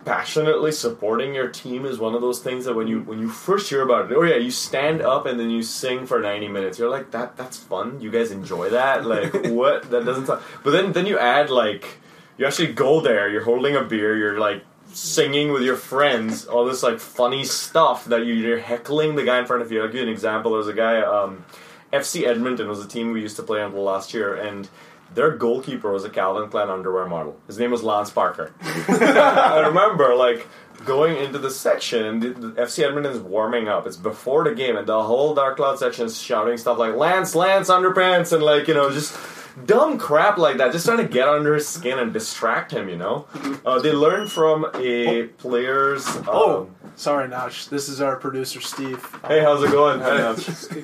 [0.04, 3.68] passionately supporting your team is one of those things that when you when you first
[3.68, 6.78] hear about it, oh yeah, you stand up and then you sing for ninety minutes.
[6.78, 8.00] You're like that that's fun.
[8.00, 9.04] You guys enjoy that?
[9.04, 9.90] Like what?
[9.90, 10.26] That doesn't.
[10.26, 10.42] Sound...
[10.62, 11.98] But then then you add like
[12.38, 13.28] you actually go there.
[13.28, 14.16] You're holding a beer.
[14.16, 16.46] You're like singing with your friends.
[16.46, 19.82] All this like funny stuff that you, you're heckling the guy in front of you.
[19.82, 20.52] I'll give you an example.
[20.52, 21.00] There was a guy.
[21.00, 21.44] Um,
[21.92, 24.68] FC Edmonton was a team we used to play until last year, and
[25.14, 27.36] their goalkeeper was a Calvin Klein underwear model.
[27.46, 28.52] His name was Lance Parker.
[28.62, 30.46] I remember like
[30.84, 33.86] going into the section and the, the FC Edmonton is warming up.
[33.86, 37.34] It's before the game, and the whole Dark Cloud section is shouting stuff like "Lance,
[37.34, 39.16] Lance, underpants," and like you know just
[39.64, 42.88] dumb crap like that, just trying to get under his skin and distract him.
[42.88, 43.26] You know,
[43.64, 46.06] uh, they learned from a player's.
[46.06, 47.52] Um, Oh, sorry, Nach.
[47.70, 49.04] This is our producer, Steve.
[49.26, 50.00] Hey, how's it going?
[50.00, 50.18] Hey,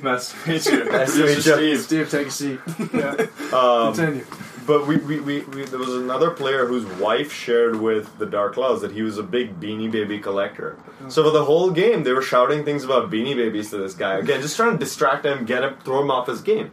[0.02, 0.84] nice to meet you.
[0.90, 1.40] Nice to meet you.
[1.40, 1.80] Steve.
[1.80, 2.60] Steve, take a seat.
[2.92, 3.26] Yeah.
[3.52, 4.24] Um, Continue.
[4.66, 8.54] But we, we, we, we there was another player whose wife shared with the Dark
[8.54, 10.78] Clouds that he was a big Beanie Baby collector.
[11.08, 14.18] So for the whole game, they were shouting things about Beanie Babies to this guy.
[14.18, 16.70] Again, just trying to distract him, get him, throw him off his game.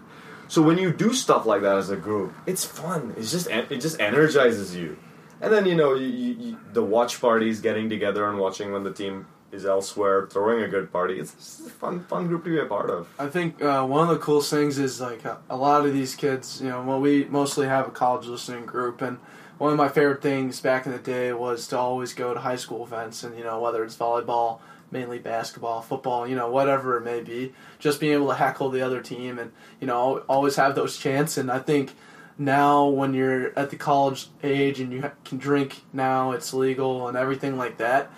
[0.49, 3.13] So when you do stuff like that as a group, it's fun.
[3.17, 4.97] It's just it just energizes you.
[5.41, 8.91] And then you know you, you, the watch parties, getting together and watching when the
[8.91, 11.19] team is elsewhere, throwing a good party.
[11.19, 13.07] It's just a fun fun group to be a part of.
[13.19, 16.15] I think uh, one of the coolest things is like a, a lot of these
[16.15, 19.19] kids, you know, well, we mostly have a college listening group, and
[19.59, 22.55] one of my favorite things back in the day was to always go to high
[22.55, 24.59] school events, and you know, whether it's volleyball,
[24.91, 28.81] mainly basketball, football, you know, whatever it may be, just being able to heckle the
[28.81, 31.37] other team, and you know, always have those chants.
[31.37, 31.93] And I think
[32.37, 37.17] now when you're at the college age and you can drink now, it's legal and
[37.17, 38.11] everything like that.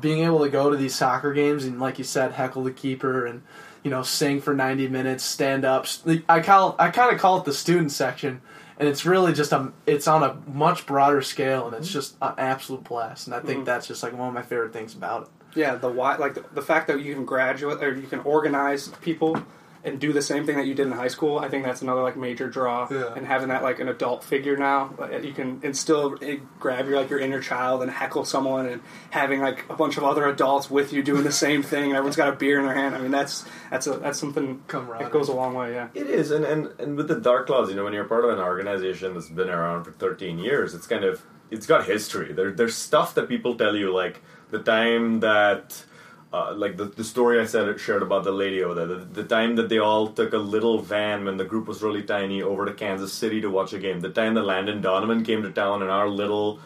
[0.00, 3.26] Being able to go to these soccer games and, like you said, heckle the keeper
[3.26, 3.42] and
[3.84, 5.86] you know, sing for 90 minutes, stand up.
[6.28, 8.42] I call I kind of call it the student section,
[8.76, 12.34] and it's really just a it's on a much broader scale, and it's just an
[12.38, 13.28] absolute blast.
[13.28, 13.64] And I think Mhm.
[13.66, 15.28] that's just like one of my favorite things about it.
[15.58, 18.88] Yeah, the why, like the, the fact that you can graduate or you can organize
[19.00, 19.42] people
[19.84, 21.38] and do the same thing that you did in high school.
[21.38, 22.88] I think that's another like major draw.
[22.90, 23.14] Yeah.
[23.14, 26.16] And having that like an adult figure now, like, you can instill
[26.58, 30.04] grab your like your inner child and heckle someone, and having like a bunch of
[30.04, 32.74] other adults with you doing the same thing, and everyone's got a beer in their
[32.74, 32.94] hand.
[32.94, 35.04] I mean, that's that's a that's something Camaraderie.
[35.04, 35.74] that goes a long way.
[35.74, 35.88] Yeah.
[35.94, 38.30] It is, and, and and with the Dark Clouds, you know, when you're part of
[38.30, 42.32] an organization that's been around for 13 years, it's kind of it's got history.
[42.32, 45.84] There, there's stuff that people tell you, like the time that
[46.32, 49.24] uh, like the, the story I said shared about the lady over there, the, the
[49.24, 52.66] time that they all took a little van when the group was really tiny over
[52.66, 55.80] to Kansas City to watch a game, the time that Landon Donovan came to town
[55.82, 56.60] and our little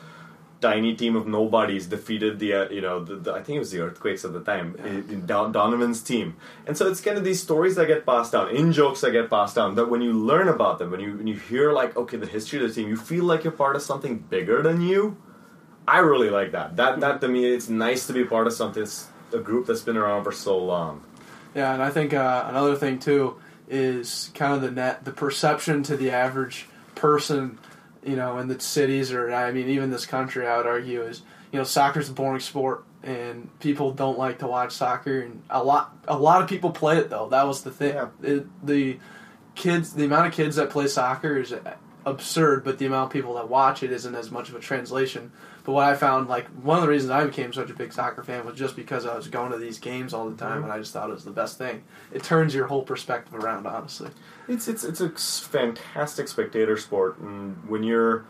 [0.60, 3.72] tiny team of nobodies defeated the uh, you know the, the, I think it was
[3.72, 7.24] the Earthquakes at the time in, in Don- Donovan's team, and so it's kind of
[7.24, 9.74] these stories that get passed down, in jokes that get passed down.
[9.74, 12.62] That when you learn about them, when you when you hear like okay the history
[12.62, 15.16] of the team, you feel like you're part of something bigger than you.
[15.86, 16.76] I really like that.
[16.76, 18.86] That that to me, it's nice to be part of something,
[19.32, 21.02] a group that's been around for so long.
[21.54, 23.36] Yeah, and I think uh, another thing too
[23.68, 27.58] is kind of the net, the perception to the average person,
[28.04, 31.22] you know, in the cities or I mean even this country, I would argue is
[31.52, 35.62] you know soccer's a boring sport and people don't like to watch soccer and a
[35.62, 37.28] lot a lot of people play it though.
[37.28, 37.94] That was the thing.
[37.94, 38.08] Yeah.
[38.22, 38.98] It, the
[39.54, 41.52] kids, the amount of kids that play soccer is
[42.04, 45.32] absurd, but the amount of people that watch it isn't as much of a translation.
[45.64, 48.24] But what I found, like one of the reasons I became such a big soccer
[48.24, 50.64] fan was just because I was going to these games all the time, Mm-hmm.
[50.64, 51.84] and I just thought it was the best thing.
[52.12, 54.10] It turns your whole perspective around, honestly.
[54.48, 58.24] It's it's it's a fantastic spectator sport, and when you're,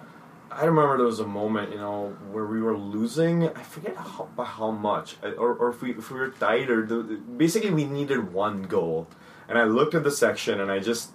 [0.51, 3.49] I remember there was a moment, you know, where we were losing.
[3.49, 6.85] I forget how by how much, or or if we if we were tied, or
[6.85, 7.03] the,
[7.37, 9.09] basically we needed one goal,
[9.49, 11.13] and I looked at the section and I just.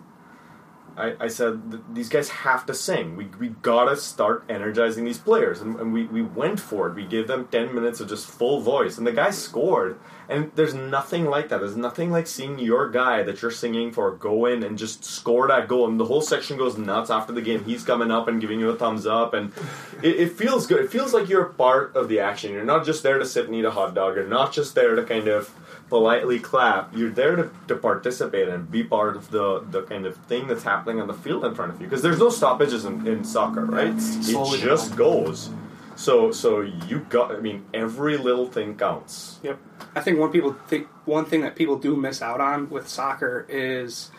[0.98, 3.16] I, I said these guys have to sing.
[3.16, 6.96] We, we gotta start energizing these players, and, and we, we went for it.
[6.96, 10.00] We gave them ten minutes of just full voice, and the guy scored.
[10.30, 11.60] And there's nothing like that.
[11.60, 15.48] There's nothing like seeing your guy that you're singing for go in and just score
[15.48, 17.64] that goal, and the whole section goes nuts after the game.
[17.64, 19.54] He's coming up and giving you a thumbs up, and
[20.02, 20.84] it, it feels good.
[20.84, 22.52] It feels like you're part of the action.
[22.52, 24.16] You're not just there to sit and eat a hot dog.
[24.16, 25.54] You're not just there to kind of
[25.90, 26.96] politely clap.
[26.96, 30.64] You're there to, to participate and be part of the, the kind of thing that's
[30.64, 31.88] happening on the field in front of you.
[31.88, 33.88] Because there's no stoppages in, in soccer, right?
[33.88, 35.50] it's It just goes.
[35.96, 37.36] So so you got.
[37.36, 39.40] I mean, every little thing counts.
[39.42, 39.58] Yep.
[39.96, 43.48] I think one people think one thing that people do miss out on with soccer
[43.50, 44.12] is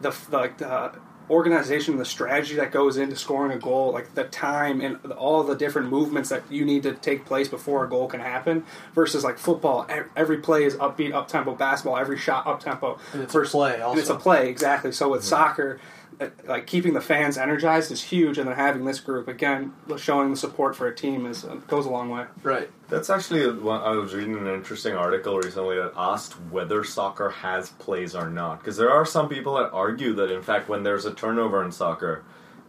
[0.00, 0.92] the, like the
[1.28, 5.54] organization, the strategy that goes into scoring a goal, like the time and all the
[5.56, 8.64] different movements that you need to take place before a goal can happen.
[8.94, 9.86] Versus like football,
[10.16, 11.54] every play is upbeat, up tempo.
[11.54, 12.98] Basketball, every shot up tempo.
[13.12, 14.92] And it's a play And it's a play exactly.
[14.92, 15.80] So with soccer.
[16.20, 20.30] uh, Like keeping the fans energized is huge, and then having this group again, showing
[20.30, 22.24] the support for a team is uh, goes a long way.
[22.42, 22.70] Right.
[22.88, 27.30] That's actually a- one- I was reading an interesting article recently that asked whether soccer
[27.30, 28.60] has plays or not.
[28.60, 31.72] Because there are some people that argue that in fact when there's a turnover in
[31.72, 32.22] soccer,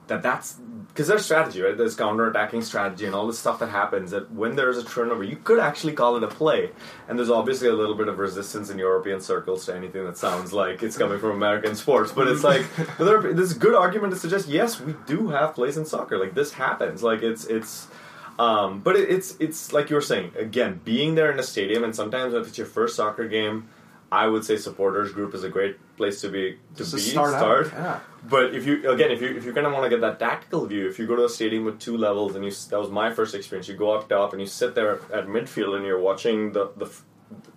[0.08, 0.53] that that's
[0.88, 1.77] because there's strategy, right?
[1.77, 4.10] There's counter-attacking strategy and all this stuff that happens.
[4.12, 6.71] That when there's a turnover, you could actually call it a play.
[7.08, 10.53] And there's obviously a little bit of resistance in European circles to anything that sounds
[10.53, 12.12] like it's coming from American sports.
[12.12, 12.65] But it's like
[12.97, 16.17] there's a good argument to suggest yes, we do have plays in soccer.
[16.17, 17.03] Like this happens.
[17.03, 17.88] Like it's it's.
[18.39, 21.84] Um, but it, it's it's like you were saying again, being there in a stadium,
[21.84, 23.67] and sometimes if it's your first soccer game,
[24.12, 27.02] I would say supporters group is a great place to be to Just to be
[27.02, 28.00] start out, yeah.
[28.30, 30.88] But if you again, if you if you're gonna want to get that tactical view,
[30.88, 33.34] if you go to a stadium with two levels, and you that was my first
[33.34, 36.71] experience, you go up top and you sit there at midfield, and you're watching the
[36.78, 36.89] the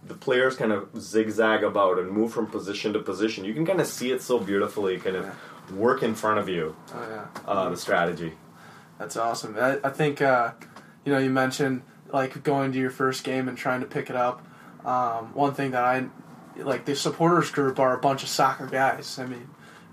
[0.06, 3.44] the players kind of zigzag about and move from position to position.
[3.44, 5.30] You can kind of see it so beautifully, kind of
[5.76, 6.74] work in front of you.
[6.94, 7.26] Oh yeah.
[7.46, 8.32] Uh, the strategy.
[8.98, 9.56] That's awesome.
[9.58, 10.52] I, I think uh,
[11.04, 11.82] you know you mentioned
[12.12, 14.44] like going to your first game and trying to pick it up.
[14.84, 16.06] Um, one thing that I
[16.56, 19.18] like the supporters group are a bunch of soccer guys.
[19.18, 19.48] I mean,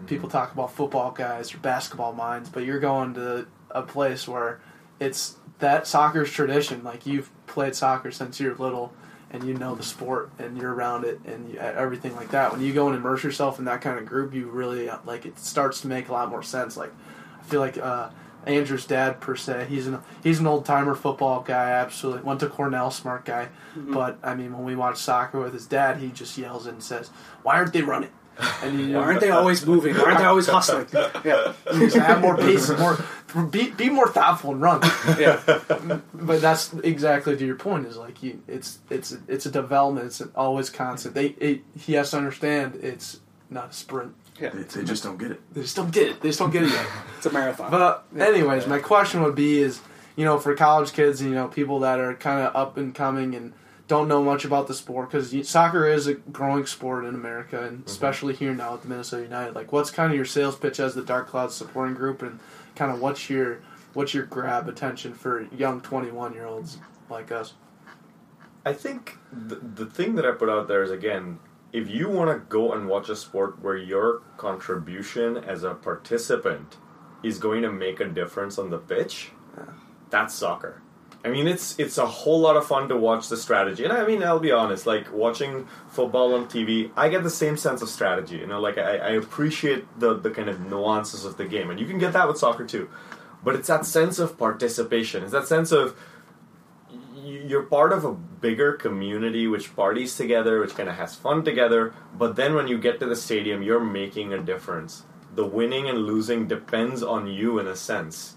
[0.05, 4.59] people talk about football guys or basketball minds, but you're going to a place where
[4.99, 6.83] it's that soccer's tradition.
[6.83, 8.93] Like you've played soccer since you're little.
[9.29, 12.53] And you know the sport, and you're around it, and you, everything like that.
[12.53, 15.25] When you go and immerse yourself in that kind of group, you really uh, like
[15.25, 16.77] it starts to make a lot more sense.
[16.77, 16.93] Like
[17.37, 18.07] I feel like uh,
[18.47, 19.67] Andrew's dad per se.
[19.69, 21.71] He's an he's an old timer football guy.
[21.71, 23.49] Absolutely went to Cornell, smart guy.
[23.75, 23.93] Mm-hmm.
[23.93, 27.09] But I mean, when we watch soccer with his dad, he just yells and says,
[27.43, 28.11] "Why aren't they running?"
[28.63, 29.95] And you Why aren't they always moving?
[29.95, 30.87] Why aren't they always hustling?
[31.25, 31.53] Yeah,
[31.95, 32.97] have more pace, more
[33.49, 34.81] be be more thoughtful and run.
[35.19, 35.41] yeah.
[36.13, 37.85] But that's exactly to your point.
[37.85, 40.07] Is like you, it's it's it's a development.
[40.07, 41.15] It's always constant.
[41.15, 44.13] They it, he has to understand it's not a sprint.
[44.39, 45.53] They, they just don't get it.
[45.53, 46.21] They just don't get it.
[46.21, 46.85] They just don't get it yet.
[47.17, 47.71] It's a marathon.
[47.71, 49.81] But anyways, my question would be is,
[50.15, 52.93] you know, for college kids, and, you know, people that are kind of up and
[52.93, 53.53] coming and
[53.87, 57.79] don't know much about the sport because soccer is a growing sport in America and
[57.79, 57.89] mm-hmm.
[57.89, 59.55] especially here now at the Minnesota United.
[59.55, 62.39] Like, what's kind of your sales pitch as the Dark Clouds supporting group and
[62.75, 63.59] kind of what's your
[63.93, 66.77] what's your grab attention for young twenty one year olds
[67.09, 67.53] like us?
[68.65, 71.39] I think the, the thing that I put out there is again,
[71.73, 76.77] if you want to go and watch a sport where your contribution as a participant
[77.23, 79.31] is going to make a difference on the pitch,
[80.09, 80.81] that's soccer.
[81.25, 84.05] I mean, it's it's a whole lot of fun to watch the strategy, and I
[84.05, 87.89] mean, I'll be honest, like watching football on TV, I get the same sense of
[87.89, 88.37] strategy.
[88.37, 91.79] You know, like I, I appreciate the the kind of nuances of the game, and
[91.79, 92.89] you can get that with soccer too.
[93.43, 95.23] But it's that sense of participation.
[95.23, 95.97] It's that sense of
[97.23, 101.93] you're part of a bigger community which parties together, which kind of has fun together.
[102.17, 105.03] But then when you get to the stadium, you're making a difference.
[105.35, 108.35] The winning and losing depends on you in a sense.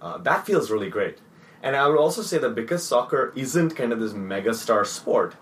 [0.00, 1.18] Uh, that feels really great.
[1.62, 5.36] And I would also say that because soccer isn't kind of this mega star sport,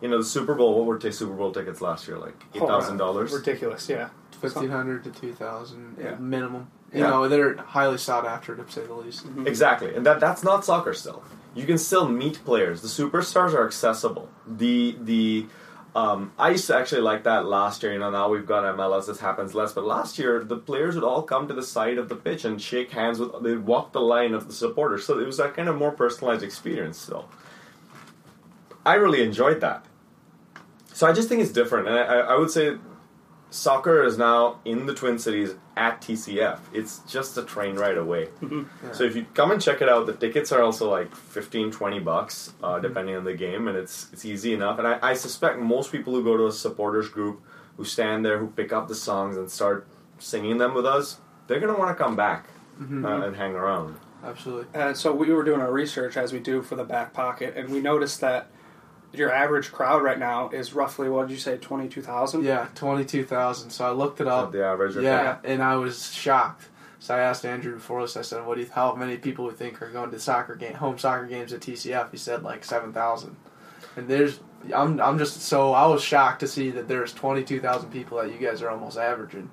[0.00, 2.18] you know, the Super Bowl, what were t- Super Bowl tickets last year?
[2.18, 3.32] Like $8,000?
[3.32, 4.10] Ridiculous, yeah.
[4.40, 6.16] Fifteen hundred to two thousand Yeah.
[6.16, 6.66] minimum.
[6.92, 7.10] You Yeah.
[7.10, 9.24] know, they're highly sought after to say the least.
[9.46, 11.22] Exactly, and that that's not soccer still.
[11.54, 12.82] You can still meet players.
[12.82, 14.28] The superstars are accessible.
[14.46, 15.46] The the
[15.94, 17.92] um, I used to actually like that last year.
[17.92, 19.06] You know, now we've got MLS.
[19.06, 22.08] This happens less, but last year the players would all come to the side of
[22.08, 23.42] the pitch and shake hands with.
[23.42, 26.42] They'd walk the line of the supporters, so it was that kind of more personalized
[26.42, 26.98] experience.
[26.98, 27.28] Still,
[28.84, 29.84] I really enjoyed that.
[30.92, 32.76] So I just think it's different, and I I would say
[33.54, 36.58] soccer is now in the Twin Cities at TCF.
[36.72, 38.28] It's just a train ride away.
[38.92, 42.00] So if you come and check it out, the tickets are also like 15, 20
[42.00, 44.78] bucks, uh, depending on the game, and it's it's easy enough.
[44.78, 47.42] And I, I suspect most people who go to a supporters group,
[47.76, 49.86] who stand there, who pick up the songs and start
[50.18, 52.46] singing them with us, they're gonna want to come back
[52.80, 53.96] uh, and hang around.
[54.24, 54.66] Absolutely.
[54.74, 57.68] And so we were doing our research as we do for the back pocket, and
[57.68, 58.48] we noticed that
[59.14, 62.44] your average crowd right now is roughly what did you say, twenty two thousand?
[62.44, 63.70] Yeah, twenty two thousand.
[63.70, 64.52] So I looked it up.
[64.52, 64.96] the average.
[64.96, 65.04] okay.
[65.04, 66.68] Yeah, and I was shocked.
[66.98, 68.16] So I asked Andrew before this.
[68.16, 68.70] I said, "What do you?
[68.72, 72.10] How many people would think are going to soccer game, home soccer games at TCF?"
[72.10, 73.36] He said like seven thousand.
[73.96, 74.40] And there's,
[74.74, 78.18] I'm, I'm just so I was shocked to see that there's twenty two thousand people
[78.18, 79.50] that you guys are almost averaging,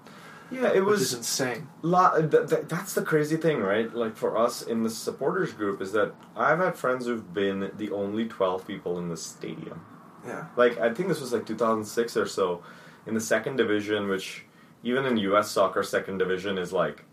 [0.51, 1.67] yeah, it was insane.
[1.81, 3.93] La- uh, th- th- that's the crazy thing, right?
[3.93, 7.91] Like for us in the supporters group, is that I've had friends who've been the
[7.91, 9.85] only twelve people in the stadium.
[10.25, 12.61] Yeah, Like I think this was like 2006 or so,
[13.07, 14.45] in the second division, which
[14.83, 15.49] even in U.S.
[15.49, 17.05] soccer, second division is like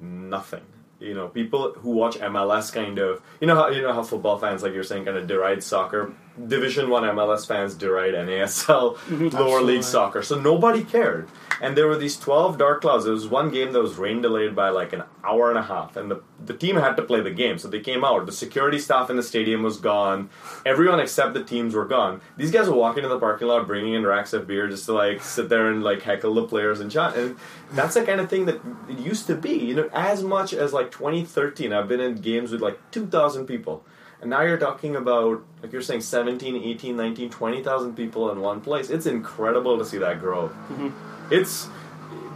[0.00, 0.64] nothing.
[1.00, 4.38] You know, people who watch MLS kind of, you know how you know how football
[4.38, 6.12] fans, like you're saying, kind of deride soccer.
[6.46, 9.74] Division One MLS fans deride NASL, lower Absolutely.
[9.74, 10.22] league soccer.
[10.22, 11.28] So nobody cared,
[11.60, 13.04] and there were these 12 dark clouds.
[13.04, 15.96] There was one game that was rain delayed by like an hour and a half,
[15.96, 18.24] and the the team had to play the game, so they came out.
[18.26, 20.30] The security staff in the stadium was gone.
[20.64, 22.20] Everyone except the teams were gone.
[22.36, 24.92] These guys were walking in the parking lot, bringing in racks of beer just to
[24.92, 27.16] like sit there and like heckle the players and chat.
[27.16, 27.36] And
[27.72, 29.54] that's the kind of thing that it used to be.
[29.58, 33.84] You know, as much as like 2013, I've been in games with like 2,000 people.
[34.20, 38.60] And now you're talking about, like you're saying, 17, 18, 19, 20,000 people in one
[38.60, 38.90] place.
[38.90, 40.48] It's incredible to see that grow.
[40.48, 40.88] Mm-hmm.
[41.32, 41.68] It's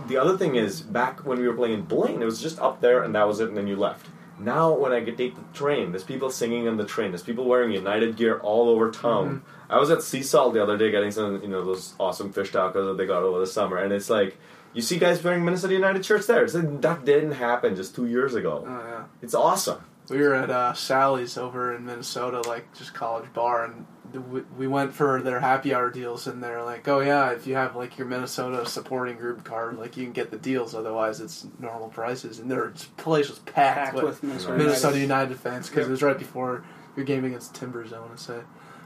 [0.07, 2.81] the other thing is back when we were playing in Blaine, it was just up
[2.81, 4.07] there and that was it, and then you left.
[4.38, 7.11] Now when I get take the train, there's people singing on the train.
[7.11, 9.29] There's people wearing United gear all over town.
[9.29, 9.73] Mm-hmm.
[9.73, 12.51] I was at Sea Salt the other day getting some, you know, those awesome fish
[12.51, 14.37] tacos that they got over the summer, and it's like
[14.75, 16.45] you see guys wearing Minnesota United shirts there.
[16.45, 18.64] It's like, that didn't happen just two years ago.
[18.66, 19.05] oh yeah.
[19.21, 19.83] It's awesome.
[20.12, 23.87] We were at uh, Sally's over in Minnesota, like just college bar, and
[24.31, 27.55] we- we went for their happy hour deals, and they're like, "Oh yeah, if you
[27.55, 30.75] have like your Minnesota supporting group card, like you can get the deals.
[30.75, 35.03] Otherwise, it's normal prices." And their place was packed, Packed with, with Minnesota, Minnesota United.
[35.31, 36.62] United fans because it was right before
[36.94, 37.92] your game against Timbers.
[37.94, 38.40] I want to say,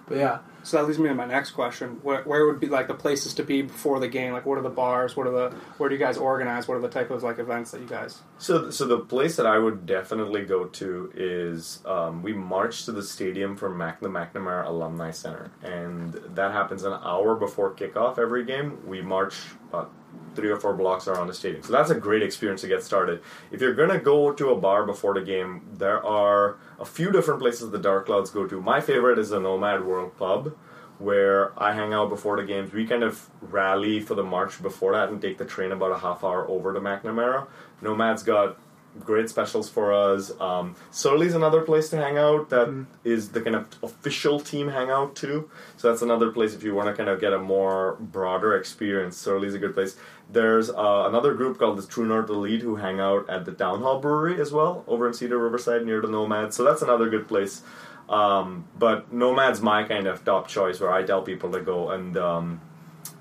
[0.08, 2.88] but yeah, So that leads me to my next question: where, where would be like
[2.88, 4.32] the places to be before the game?
[4.32, 5.16] Like, what are the bars?
[5.16, 6.66] What are the where do you guys organize?
[6.66, 8.20] What are the type of like events that you guys?
[8.38, 12.92] So, so the place that I would definitely go to is um, we march to
[12.92, 18.18] the stadium from Mac- the McNamara Alumni Center, and that happens an hour before kickoff
[18.18, 18.84] every game.
[18.84, 19.36] We march
[19.68, 19.92] about
[20.36, 23.22] three or four blocks around the stadium, so that's a great experience to get started.
[23.50, 27.40] If you're gonna go to a bar before the game, there are a few different
[27.40, 28.60] places the Dark Clouds go to.
[28.60, 30.54] My favorite is the Nomad World Pub.
[30.98, 34.92] Where I hang out before the games, we kind of rally for the march before
[34.92, 37.48] that and take the train about a half hour over to McNamara.
[37.82, 38.56] Nomad's got
[39.04, 40.32] great specials for us.
[40.40, 45.14] Um, Surly's another place to hang out That is the kind of official team hangout
[45.14, 45.50] too.
[45.76, 49.16] So that's another place if you want to kind of get a more broader experience.
[49.16, 49.96] Surly's a good place.
[50.30, 53.80] There's uh, another group called the True North Elite who hang out at the Town
[53.80, 56.52] Hall Brewery as well over in Cedar Riverside near the Nomad.
[56.52, 57.62] So that's another good place.
[58.08, 62.16] Um, but Nomad's my kind of top choice where I tell people to go and.
[62.16, 62.60] Um,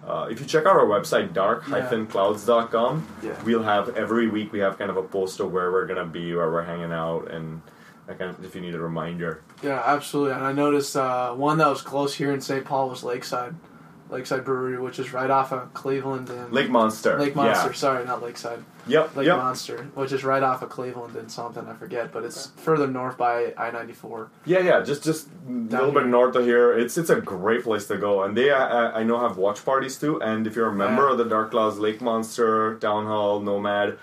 [0.08, 3.42] uh, if you check out our website dark-clouds.com Yeah.
[3.44, 6.36] we'll have every week we have kind of a post of where we're gonna be
[6.36, 7.62] where we're hanging out and
[8.08, 10.34] that kind of if you need a reminder yeah, absolutely.
[10.34, 12.64] And I noticed uh, one that was close here in St.
[12.66, 13.56] Paul was Lakeside.
[14.16, 17.20] Lakeside Brewery, which is right off of Cleveland and Lake Monster.
[17.20, 17.74] Lake Monster.
[17.74, 18.64] Sorry, not Lakeside.
[18.88, 19.02] Yeah.
[19.02, 19.16] Yep.
[19.18, 19.38] Lake yep.
[19.38, 23.18] Monster, which is right off of Cleveland and something I forget, but it's further north
[23.18, 24.30] by I ninety four.
[24.46, 26.72] Yeah, yeah, just just a little bit north of here.
[26.78, 29.98] It's it's a great place to go, and they uh, I know have watch parties
[29.98, 30.22] too.
[30.22, 31.12] And if you're a member Yeah.
[31.12, 33.98] of the Dark Clouds, Lake Monster, Town Hall, Nomad,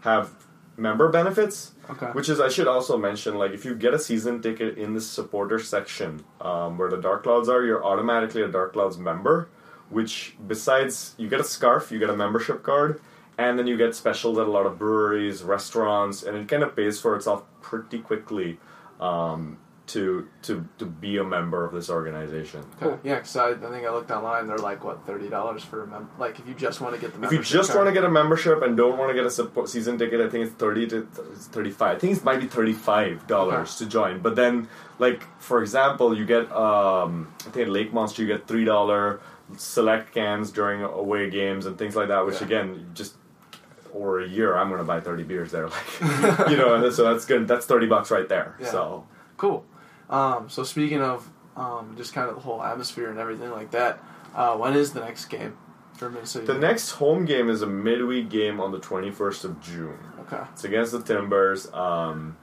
[0.00, 0.30] have
[0.76, 1.72] member benefits.
[1.90, 2.06] Okay.
[2.12, 5.00] Which is I should also mention, like if you get a season ticket in the
[5.00, 9.48] supporter section um, where the Dark Clouds are, you're automatically a Dark Clouds member.
[9.90, 13.00] Which besides you get a scarf, you get a membership card,
[13.38, 16.76] and then you get specials at a lot of breweries, restaurants, and it kind of
[16.76, 18.58] pays for itself pretty quickly.
[19.00, 19.58] Um,
[19.88, 22.62] to to to be a member of this organization.
[22.80, 22.98] Cool.
[23.02, 24.46] Yeah, because I, I think I looked online.
[24.46, 27.18] They're like what thirty dollars for a mem- like if you just want to get
[27.18, 27.26] the.
[27.26, 29.68] If you just want to get a membership and don't want to get a support
[29.68, 31.96] season ticket, I think it's thirty to thirty-five.
[31.96, 34.20] I think it might be thirty-five dollars to join.
[34.20, 34.68] But then,
[34.98, 39.20] like for example, you get um, I think at Lake Monster you get three dollar
[39.56, 42.24] select cans during away games and things like that.
[42.26, 42.46] Which Yeah.
[42.46, 43.14] again, just
[43.94, 45.68] over a year, I'm going to buy thirty beers there.
[45.68, 45.80] Like
[46.50, 47.48] you know, so that's good.
[47.48, 48.56] That's thirty bucks right there.
[48.60, 48.70] Yeah.
[48.70, 49.06] So
[49.38, 49.64] Cool.
[50.10, 54.02] Um, so speaking of um, just kind of the whole atmosphere and everything like that,
[54.34, 55.56] uh, when is the next game
[55.94, 56.52] for Minnesota?
[56.52, 59.98] the next home game is a midweek game on the twenty-first of June.
[60.20, 60.42] Okay.
[60.52, 61.72] It's against the Timbers.
[61.72, 62.36] Um,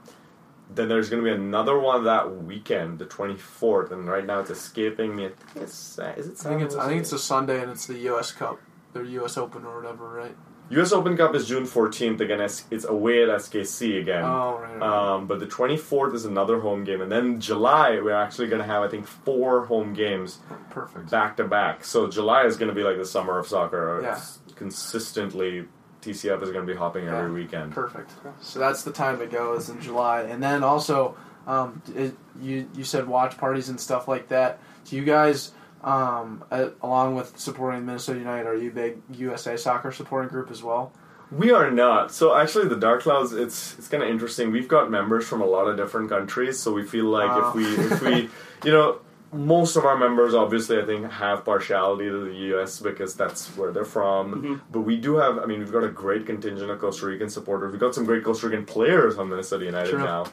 [0.74, 4.50] then there's going to be another one that weekend, the 24th, and right now it's
[4.50, 5.26] escaping me.
[5.26, 7.86] I think it's, is it I think it's I think it's a Sunday and it's
[7.86, 8.32] the U.S.
[8.32, 8.58] Cup,
[8.92, 9.36] their U.S.
[9.36, 10.36] Open or whatever, right?
[10.70, 10.92] U.S.
[10.92, 12.20] Open Cup is June 14th.
[12.20, 14.24] Again, it's away at SKC again.
[14.24, 14.78] Oh right.
[14.78, 15.14] right.
[15.14, 18.66] Um, but the 24th is another home game, and then July we're actually going to
[18.66, 20.38] have I think four home games
[20.70, 21.10] Perfect.
[21.10, 21.84] back to back.
[21.84, 24.00] So July is going to be like the summer of soccer.
[24.02, 24.16] Yeah.
[24.16, 25.66] It's consistently,
[26.02, 27.72] TCF is going to be hopping every weekend.
[27.72, 28.12] Perfect.
[28.40, 32.68] So that's the time to go is in July, and then also, um, it, you
[32.74, 34.58] you said watch parties and stuff like that.
[34.84, 35.52] Do you guys,
[35.84, 40.50] um, uh, along with supporting Minnesota United, are you a big USA Soccer supporting group
[40.50, 40.92] as well?
[41.32, 42.12] We are not.
[42.12, 44.52] So actually, the Dark Clouds, it's it's kind of interesting.
[44.52, 47.48] We've got members from a lot of different countries, so we feel like Wow.
[47.48, 48.30] if we if we
[48.64, 48.98] you know
[49.32, 52.78] most of our members obviously I think have partiality to the U.S.
[52.78, 54.62] because that's where they're from.
[54.70, 55.38] But we do have.
[55.40, 57.72] I mean, we've got a great contingent of Costa Rican supporters.
[57.72, 59.98] We've got some great Costa Rican players on Minnesota United Sure.
[59.98, 60.26] now,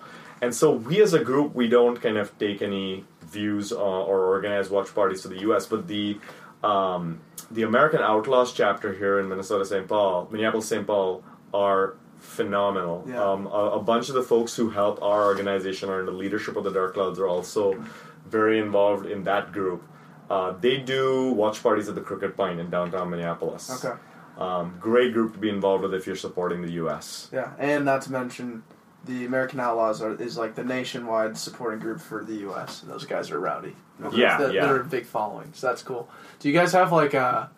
[0.44, 3.04] and so we as a group we don't kind of take any
[3.34, 5.66] views uh, or organize watch parties to the U.S.
[5.66, 6.20] But the
[6.64, 7.20] um,
[7.52, 9.88] the American Outlaws chapter here in Minnesota St.
[9.88, 10.88] Paul, Minneapolis St.
[10.88, 11.24] Paul,
[11.54, 13.04] are phenomenal.
[13.06, 13.22] Yeah.
[13.22, 16.56] Um, a, a bunch of the folks who help our organization or in the leadership
[16.56, 17.84] of the Dark Clouds are also
[18.26, 19.84] very involved in that group.
[20.30, 23.84] Uh, they do watch parties at the Crooked Pint in downtown Minneapolis.
[23.84, 24.00] Okay.
[24.38, 27.30] Um, great group to be involved with if you're supporting the U.S.
[27.32, 28.64] Yeah, and not to mention,
[29.06, 32.80] the American Outlaws are is like the nationwide supporting group for the U.S.
[32.82, 33.76] Those guys are rowdy.
[34.14, 34.66] Yeah, They're- yeah.
[34.66, 36.10] They're a big following, so that's cool.
[36.40, 37.50] Do you guys have like a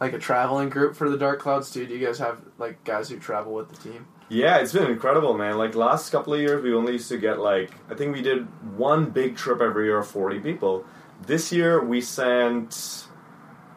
[0.00, 1.86] like a traveling group for the Dark Clouds too?
[1.86, 4.06] Do you guys have like guys who travel with the team?
[4.28, 5.56] Yeah, it's been incredible, man.
[5.56, 8.46] Like last couple of years, we only used to get like I think we did
[8.76, 10.84] one big trip every year of forty people.
[11.26, 13.06] This year, we sent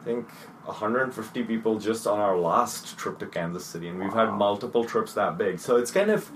[0.01, 0.28] I think
[0.65, 5.13] 150 people just on our last trip to Kansas City, and we've had multiple trips
[5.13, 5.59] that big.
[5.59, 6.30] So it's kind of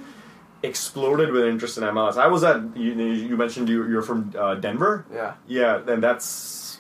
[0.63, 2.17] exploded with interest in MLS.
[2.17, 5.05] I was at you, you mentioned you, you're from uh, Denver.
[5.13, 5.33] Yeah.
[5.47, 6.79] Yeah, and that's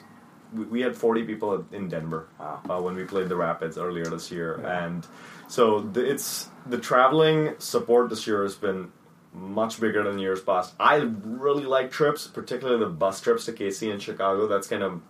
[0.53, 2.61] we, we had 40 people in Denver Wow.
[2.69, 4.85] uh, when we played the Rapids earlier this year, Yeah.
[4.85, 5.07] and
[5.47, 8.91] so the, it's the traveling support this year has been
[9.33, 10.73] much bigger than years past.
[10.79, 14.47] I really like trips, particularly the bus trips to KC and Chicago.
[14.47, 15.01] That's kind of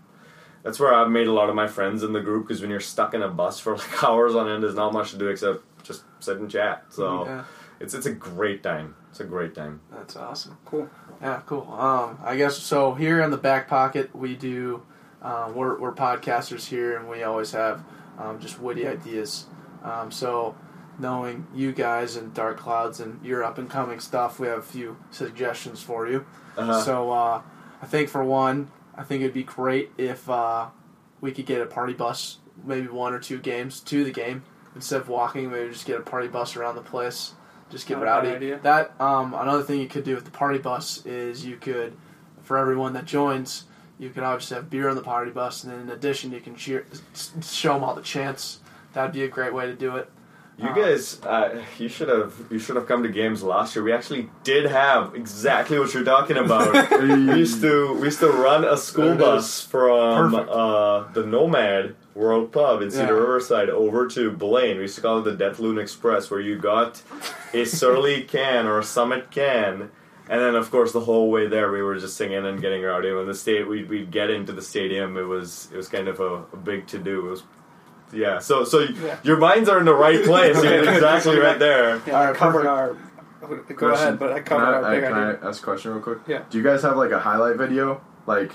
[0.63, 2.79] that's where I've made a lot of my friends in the group because when you're
[2.79, 5.59] stuck in a bus for like hours on end, there's not much to do except
[5.83, 6.85] just sit and chat.
[6.89, 7.43] So Yeah.
[7.83, 8.95] It's it's a great time.
[9.09, 9.81] It's a great time.
[9.91, 10.57] That's awesome.
[10.65, 10.89] Cool.
[11.21, 11.69] Yeah, cool.
[11.71, 12.93] Um, I guess so.
[12.93, 14.81] Here in the back pocket, we do.
[15.21, 17.83] Um, we're we're podcasters here, and we always have
[18.17, 19.47] um, just witty ideas.
[19.83, 20.55] Um, so,
[20.97, 24.63] knowing you guys and Dark Clouds and your up and coming stuff, we have a
[24.63, 26.25] few suggestions for you.
[26.57, 26.81] Uh-huh.
[26.81, 27.41] So, uh,
[27.81, 30.67] I think for one, I think it'd be great if uh,
[31.19, 35.01] we could get a party bus, maybe one or two games to the game instead
[35.01, 35.51] of walking.
[35.51, 37.33] Maybe just get a party bus around the place.
[37.71, 38.29] Just get Not a bad rowdy.
[38.35, 38.59] idea.
[38.61, 41.93] That um, another thing you could do with the party bus is you could,
[42.43, 43.65] for everyone that joins,
[43.99, 46.55] you can obviously have beer on the party bus, and then in addition, you can
[46.55, 46.85] cheer,
[47.41, 48.59] show them all the chants.
[48.93, 50.09] That'd be a great way to do it.
[50.55, 53.83] You Uh, guys, uh, you should have you should have come to games last year.
[53.83, 56.91] We actually did have exactly what you're talking about.
[57.01, 62.51] we used to we used to run a school bus from uh, the Nomad World
[62.51, 63.19] Pub in Cedar Yeah.
[63.19, 64.75] Riverside over to Blaine.
[64.77, 67.01] We used to call it the Death Loon Express, where you got
[67.53, 69.89] a Surly can or a Summit can.
[70.29, 73.11] And then, of course, the whole way there, we were just singing and getting rowdy.
[73.11, 76.19] When the state, we we'd get into the stadium, it was it was kind of
[76.19, 77.27] a, a big to do.
[77.27, 77.43] It was,
[78.13, 78.39] yeah.
[78.39, 79.17] So so Yeah.
[79.23, 80.55] your minds are in the right place.
[80.63, 82.01] You're exactly right there.
[82.07, 82.95] Yeah, All I covered our.
[83.75, 85.39] Go ahead, but I Can covered I, our hey, big can idea.
[85.43, 86.19] I ask a question real quick?
[86.27, 86.43] Yeah.
[86.49, 88.53] Do you guys have like a highlight video, like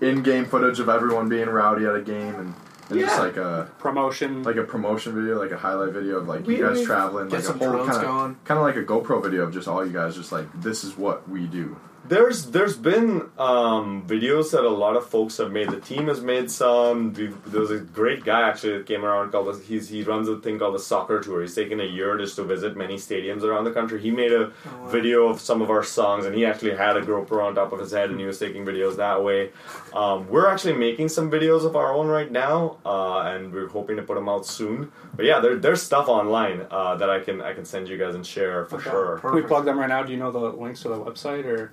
[0.00, 2.54] in-game footage of everyone being rowdy at a game, and,
[2.90, 3.22] and just Yeah.
[3.22, 4.42] like a Promotion.
[4.42, 7.28] like a promotion video, like a highlight video of like We- you guys we- traveling,
[7.28, 8.30] Get like a some whole drones kind going.
[8.32, 10.84] of kind of like a GoPro video of just all you guys, just like this
[10.84, 11.76] is what we do.
[12.06, 15.68] There's there's been um, videos that a lot of folks have made.
[15.68, 17.12] The team has made some.
[17.12, 19.48] We've, there was a great guy actually that came around called.
[19.54, 21.42] the- He's he runs a thing called the Soccer Tour.
[21.42, 24.00] He's taken a year just to visit many stadiums around the country.
[24.00, 24.52] He made a
[24.86, 27.78] video of some of our songs, and he actually had a GoPro on top of
[27.80, 29.50] his head, and he was taking videos that way.
[29.92, 33.96] Um, we're actually making some videos of our own right now, uh, and we're hoping
[33.96, 34.90] to put them out soon.
[35.14, 38.14] But yeah, there, there's stuff online uh, that I can I can send you guys
[38.14, 39.18] and share for Okay, sure.
[39.18, 40.02] Can we plug them right now?
[40.04, 41.72] Do you know the links to the website or?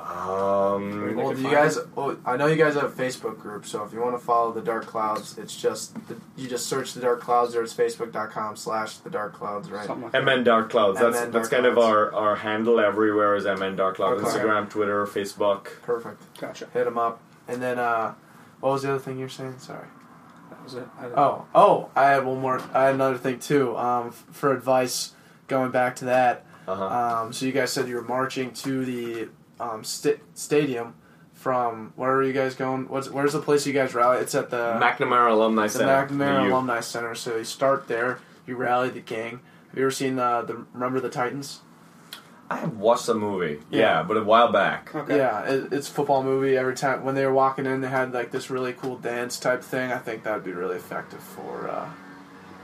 [0.00, 1.78] Um, Well, do you guys?
[1.94, 4.52] Well, I know you guys have a Facebook group, so if you want to follow
[4.52, 8.56] the Dark Clouds, it's just the, you just search the Dark Clouds, or it's facebook.com
[8.56, 9.86] slash the Dark Clouds, right?
[9.86, 10.24] Something like that.
[10.24, 10.98] MN Dark Clouds.
[10.98, 14.22] That's MN that's Dark kind of our, our handle everywhere is MN Dark Clouds.
[14.22, 14.38] Okay.
[14.38, 15.66] Instagram, Twitter, Facebook.
[15.82, 16.22] Perfect.
[16.40, 16.66] Gotcha.
[16.72, 18.14] Hit them up, and then uh,
[18.60, 19.58] what was the other thing you were saying?
[19.58, 19.86] Sorry.
[20.50, 20.88] That was it.
[20.98, 22.60] I, Oh, oh, I had one more.
[22.72, 23.76] I had another thing too.
[23.76, 25.12] Um, f- for advice,
[25.46, 26.46] going back to that.
[26.66, 27.22] Uh-huh.
[27.24, 29.28] Um, so you guys said you were marching to the
[29.60, 30.94] um, sta- stadium
[31.34, 32.88] from where are you guys going?
[32.88, 34.18] What's where's the place you guys rally?
[34.18, 36.06] It's at the McNamara Alumni the Center.
[36.14, 36.52] McNamara The U.
[36.54, 37.14] Alumni Center.
[37.14, 38.18] So you start there.
[38.46, 39.40] You rally the gang.
[39.68, 41.60] Have you ever seen uh, the Remember the Titans?
[42.50, 43.60] I have watched the movie.
[43.70, 44.02] Yeah, Yeah.
[44.02, 44.92] but a while back.
[44.92, 45.18] okay.
[45.18, 46.56] Yeah, it, it's a football movie.
[46.56, 49.62] Every time when they were walking in, they had like this really cool dance type
[49.62, 49.92] thing.
[49.92, 51.88] I think that would be really effective for uh,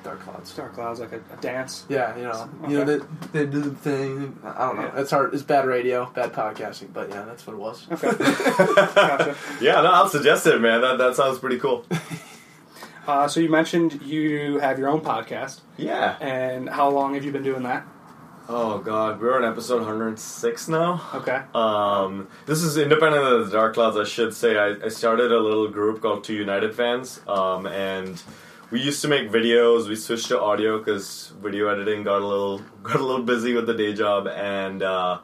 [0.07, 0.55] Dark Clouds.
[0.55, 1.85] Dark Clouds, like a, a dance.
[1.89, 2.73] Yeah, you know, Okay.
[2.73, 4.39] you know they, they do the thing.
[4.45, 4.83] I don't know.
[4.83, 5.01] Yeah.
[5.01, 5.35] It's hard.
[5.35, 7.87] It's bad radio, bad podcasting, but yeah, that's what it was.
[7.91, 8.11] Okay.
[8.95, 9.37] gotcha.
[9.61, 10.81] Yeah, no, I'll suggest it, man.
[10.81, 11.85] That that sounds pretty cool.
[13.07, 16.17] Uh, so you mentioned you have your own podcast, Yeah.
[16.21, 17.87] and how long have you been doing that?
[18.49, 21.01] Oh God, we're on episode 106 now.
[21.15, 21.41] Okay.
[21.55, 24.57] Um, this is independent of the Dark Clouds, I should say.
[24.59, 28.21] I, I started a little group called Two United Fans, um, and
[28.71, 29.89] we used to make videos.
[29.89, 33.67] We switched to audio because video editing got a little got a little busy with
[33.67, 35.21] the day job, and uh,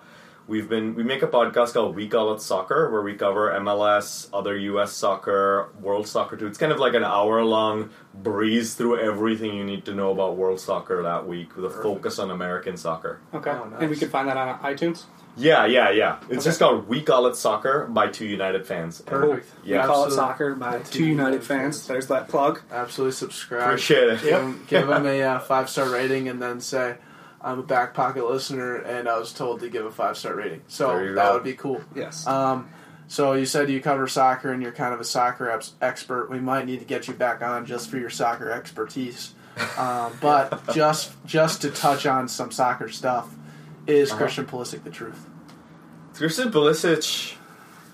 [0.47, 4.29] we've been we make a podcast called We Call It Soccer, where we cover MLS,
[4.33, 4.93] other U.S.
[4.93, 6.47] soccer, world soccer too.
[6.47, 10.37] It's kind of like an hour long breeze through everything you need to know about
[10.37, 13.21] world soccer that week, with a focus on American soccer.
[13.35, 13.51] Okay.
[13.51, 13.81] Oh, nice.
[13.81, 15.05] And we can find that on iTunes.
[15.37, 16.17] Yeah, yeah, yeah.
[16.25, 16.41] It's Okay.
[16.45, 19.01] just called We Call It Soccer by Two United Fans.
[19.01, 19.49] And Perfect.
[19.65, 19.81] Yeah.
[19.83, 21.77] we call it soccer by Two two United United fans.
[21.79, 21.87] fans.
[21.87, 22.61] There's that plug.
[22.71, 23.63] Absolutely subscribe.
[23.69, 24.23] Appreciate it.
[24.23, 26.97] Give, them, give them a uh, five star rating, and then say,
[27.41, 30.63] "I'm a back pocket listener, and I was told to give a five star rating."
[30.69, 31.81] So that would be cool.
[31.95, 32.27] Yes.
[32.27, 32.69] Um,
[33.09, 36.29] so you said you cover soccer, and you're kind of a soccer ex- expert.
[36.31, 39.35] We might need to get you back on just for your soccer expertise.
[39.79, 43.29] Um, but just just to touch on some soccer stuff,
[43.87, 44.19] is Uh-huh.
[44.19, 45.27] Christian Pulisic the truth?
[46.15, 47.35] Christian Pulisic,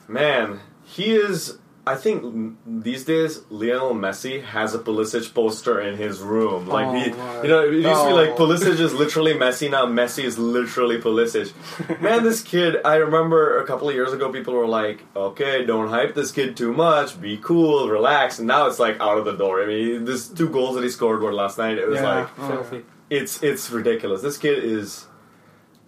[0.09, 1.59] man, he is.
[1.87, 6.69] I think these days Lionel Messi has a Pulisic poster in his room.
[6.69, 8.37] Like Oh, he, you know, it used to be like.
[8.37, 9.71] Pulisic is literally Messi.
[9.71, 11.55] Now Messi is literally Pulisic.
[12.03, 12.77] Man, this kid.
[12.85, 16.59] I remember a couple of years ago, people were like, "Okay, don't hype this kid
[16.59, 17.19] too much.
[17.19, 19.63] Be cool, relax." And now it's like out of the door.
[19.63, 21.79] I mean, this two goals that he scored were last night.
[21.79, 22.15] It was Yeah.
[22.17, 22.85] like Filthy.
[23.09, 24.21] it's it's ridiculous.
[24.21, 25.07] This kid is.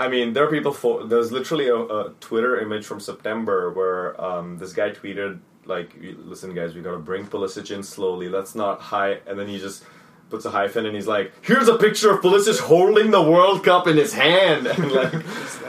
[0.01, 0.73] I mean, there are people.
[0.73, 5.95] For, there's literally a, a Twitter image from September where um, this guy tweeted like,
[6.01, 8.29] "Listen, guys, we gotta bring Pulisic in slowly.
[8.29, 9.85] Let's not high." And then he just
[10.31, 13.87] puts a hyphen and he's like, "Here's a picture of Pulisic holding the World Cup
[13.87, 15.13] in his hand." And like,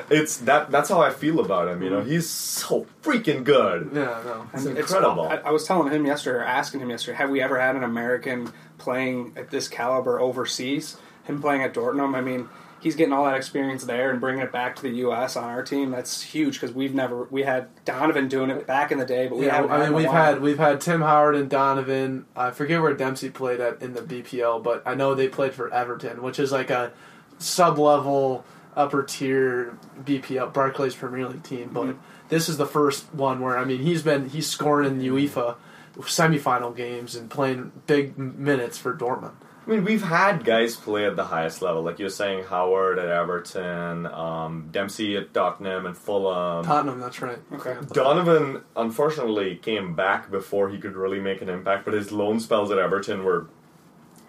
[0.09, 0.71] it's that.
[0.71, 1.81] That's how I feel about him.
[1.83, 3.91] You know, he's so freaking good.
[3.93, 4.47] Yeah, no.
[4.53, 5.23] It's And incredible.
[5.27, 7.83] I, I was telling him yesterday, or asking him yesterday, have we ever had an
[7.83, 10.97] American playing at this caliber overseas?
[11.25, 12.49] Him playing at Dortmund, I mean,
[12.81, 15.35] he's getting all that experience there and bringing it back to the U.S.
[15.37, 15.91] on our team.
[15.91, 19.37] That's huge because we've never we had Donovan doing it back in the day, but
[19.37, 19.71] we yeah, haven't.
[19.71, 22.25] I had mean we've had we've had Tim Howard and Donovan.
[22.35, 25.71] I forget where Dempsey played at in the BPL, but I know they played for
[25.73, 26.91] Everton, which is like a
[27.37, 28.43] sub level
[28.75, 31.69] upper tier BPL Barclays Premier League team.
[31.73, 31.97] But Mhm.
[32.29, 35.55] this is the first one where I mean he's been he's scoring in UEFA
[35.99, 39.33] semifinal games and playing big minutes for Dortmund.
[39.65, 43.07] I mean, we've had guys play at the highest level, like you're saying, Howard at
[43.07, 46.65] Everton, um, Dempsey at Tottenham and Fulham.
[46.65, 47.37] Tottenham, that's right.
[47.53, 47.77] Okay.
[47.93, 52.71] Donovan unfortunately came back before he could really make an impact, but his loan spells
[52.71, 53.49] at Everton were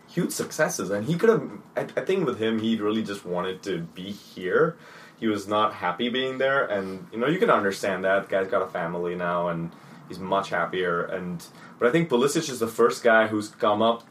[0.07, 1.51] huge successes, and he could have.
[1.77, 4.77] I, I think with him, he really just wanted to be here.
[5.19, 8.25] he was not happy being there, and you know you can understand that.
[8.25, 9.71] The guy's got a family now, and
[10.09, 11.05] he's much happier.
[11.05, 11.43] And
[11.79, 14.03] but I think Pulisic is the first guy who's come up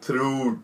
[0.00, 0.62] through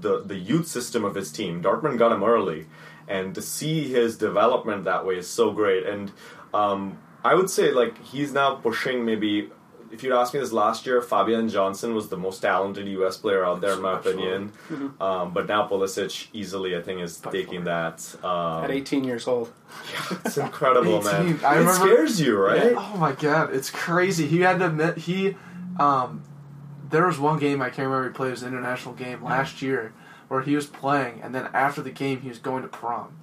[0.00, 1.62] the the youth system of his team.
[1.62, 2.66] Dortmund got him early,
[3.08, 5.84] and to see his development that way is so great.
[5.86, 6.12] And
[6.54, 9.50] um, I would say like he's now pushing maybe.
[9.90, 13.18] If you'd asked me this last year, Fabian Johnson was the most talented U.S.
[13.18, 14.22] player out there, in my Absolutely.
[14.26, 14.94] opinion.
[14.98, 18.02] Um, but now Pulisic easily, I think, is By taking that.
[18.24, 19.52] Um, At 18 years old.
[19.92, 21.38] Yeah, it's incredible, man.
[21.44, 22.72] I it remember- scares you, right?
[22.74, 24.26] Oh my god, it's crazy.
[24.26, 25.36] He had to admit he
[25.78, 26.22] um
[26.92, 29.60] there was one game I can't remember he played it was an international game last
[29.60, 29.92] year
[30.28, 33.16] where he was playing and then after the game he was going to prom.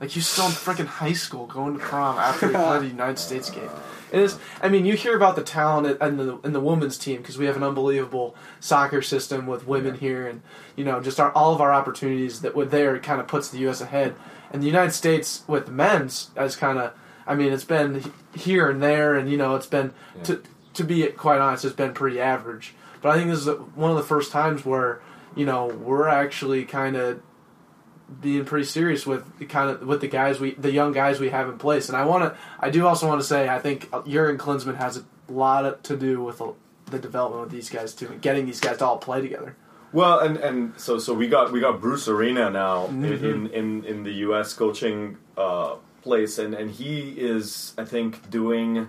[0.00, 2.86] Like he was still in freaking high school going to prom after he played the
[2.88, 3.70] United States game.
[4.10, 4.36] It is.
[4.60, 7.46] I mean, you hear about the talent in the in the women's team because we
[7.46, 10.42] have an unbelievable soccer system with women here, and
[10.76, 13.58] you know, just our, all of our opportunities that were there kind of puts the
[13.60, 13.80] U.S.
[13.80, 14.16] ahead.
[14.50, 16.92] And the United States with men's as kind of,
[17.26, 19.94] I mean, it's been here and there, and you know, it's been
[20.24, 20.42] to
[20.74, 22.74] to be quite honest, it's been pretty average.
[23.02, 25.00] But I think this is one of the first times where
[25.36, 27.20] you know we're actually kind of
[28.20, 31.30] being pretty serious with the kind of with the guys we the young guys we
[31.30, 31.88] have in place.
[31.88, 34.98] And I want to I do also want to say I think Jurgen Klinsmann has
[34.98, 36.40] a lot to do with
[36.86, 39.56] the development of these guys too and getting these guys to all play together.
[39.92, 43.22] Well, and and so so we got we got Bruce Arena now in, Mhm.
[43.22, 44.52] in in in the U.S.
[44.54, 48.88] coaching uh, place, and and he is I think doing.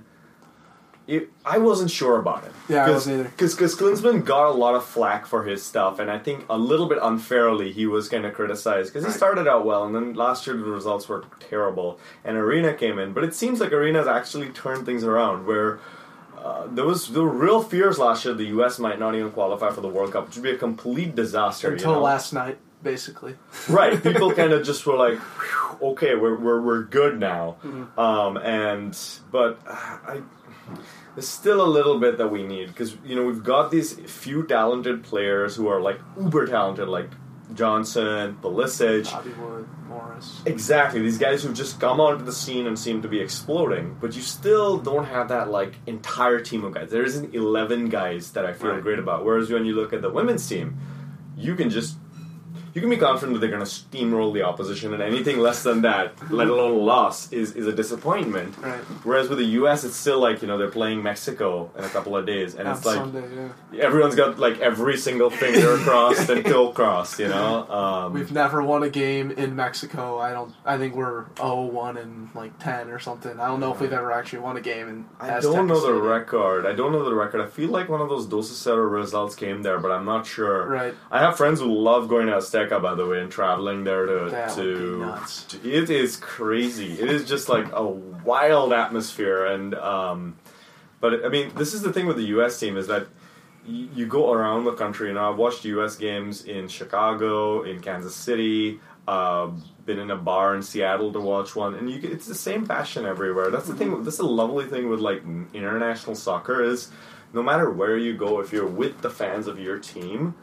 [1.05, 2.53] It, I wasn't sure about it.
[2.69, 3.29] Yeah, I wasn't either.
[3.29, 6.87] Because Klinsmann got a lot of flack for his stuff, and I think a little
[6.87, 9.17] bit unfairly he was kind of criticized because he Right.
[9.17, 13.11] started out well, and then last year the results were terrible, and Arena came in.
[13.11, 15.79] But it seems like Arena's actually turned things around where.
[16.37, 18.77] Uh, there was there were real fears last year the U.S.
[18.77, 21.67] might not even qualify for the World Cup, which would be a complete disaster.
[21.69, 22.01] you Until know?
[22.01, 23.35] last night, basically.
[23.69, 25.17] right people kind of just were like
[25.81, 27.55] okay we're, we're, we're good now
[27.97, 28.97] um, and
[29.31, 29.71] but uh,
[30.05, 30.21] I
[31.15, 34.43] there's still a little bit that we need because you know we've got these few
[34.47, 37.09] talented players who are like uber talented like
[37.53, 40.41] Johnson Pulisic Bobby Wood, Morris.
[40.45, 44.15] Exactly, these guys who've just come onto the scene and seem to be exploding, but
[44.15, 46.89] you still don't have that like entire team of guys.
[46.89, 48.81] There isn't eleven guys that I feel Right.
[48.81, 49.23] great about.
[49.23, 50.77] Whereas when you look at the women's team,
[51.37, 51.97] you can just
[52.73, 55.83] you can be confident that they're going to steamroll the opposition, and anything less than
[55.83, 58.57] that, let alone a loss, is is a disappointment.
[58.57, 58.79] Right.
[59.03, 62.17] Whereas with the U.S., it's still like you know they're playing Mexico in a couple
[62.17, 63.83] of days, and it's like Sunday, yeah.
[63.83, 67.19] everyone's got like every single finger crossed and toe crossed.
[67.19, 70.17] You know, um, We've never won a game in Mexico.
[70.17, 70.53] I don't.
[70.65, 73.39] I think we're 0-1 and like 10 or something.
[73.39, 75.05] I don't know if we've ever actually won a game in.
[75.19, 76.01] I don't know the Stadium.
[76.01, 76.65] record.
[76.65, 77.41] I don't know the record.
[77.41, 80.67] I feel like one of those Dos Cero results came there, but I'm not sure.
[80.67, 80.93] Right.
[81.11, 82.41] I have friends who love going to
[82.71, 84.29] By the way, and traveling there to.
[84.55, 84.99] To,
[85.49, 86.93] to- it is crazy.
[86.93, 90.37] It is just like a wild atmosphere, and um,
[90.99, 92.59] but I mean, this is the thing with the U.S.
[92.59, 93.07] team is that
[93.65, 95.09] you go around the country.
[95.09, 95.95] and I've watched U.S.
[95.95, 98.79] games in Chicago, in Kansas City.
[99.07, 99.51] Uh,
[99.85, 102.65] been in a bar in Seattle to watch one, and you get, it's the same
[102.65, 103.51] passion everywhere.
[103.51, 104.01] That's the thing.
[104.03, 105.21] That's the lovely thing with like
[105.53, 106.89] international soccer is,
[107.33, 110.35] no matter where you go, if you're with the fans of your team,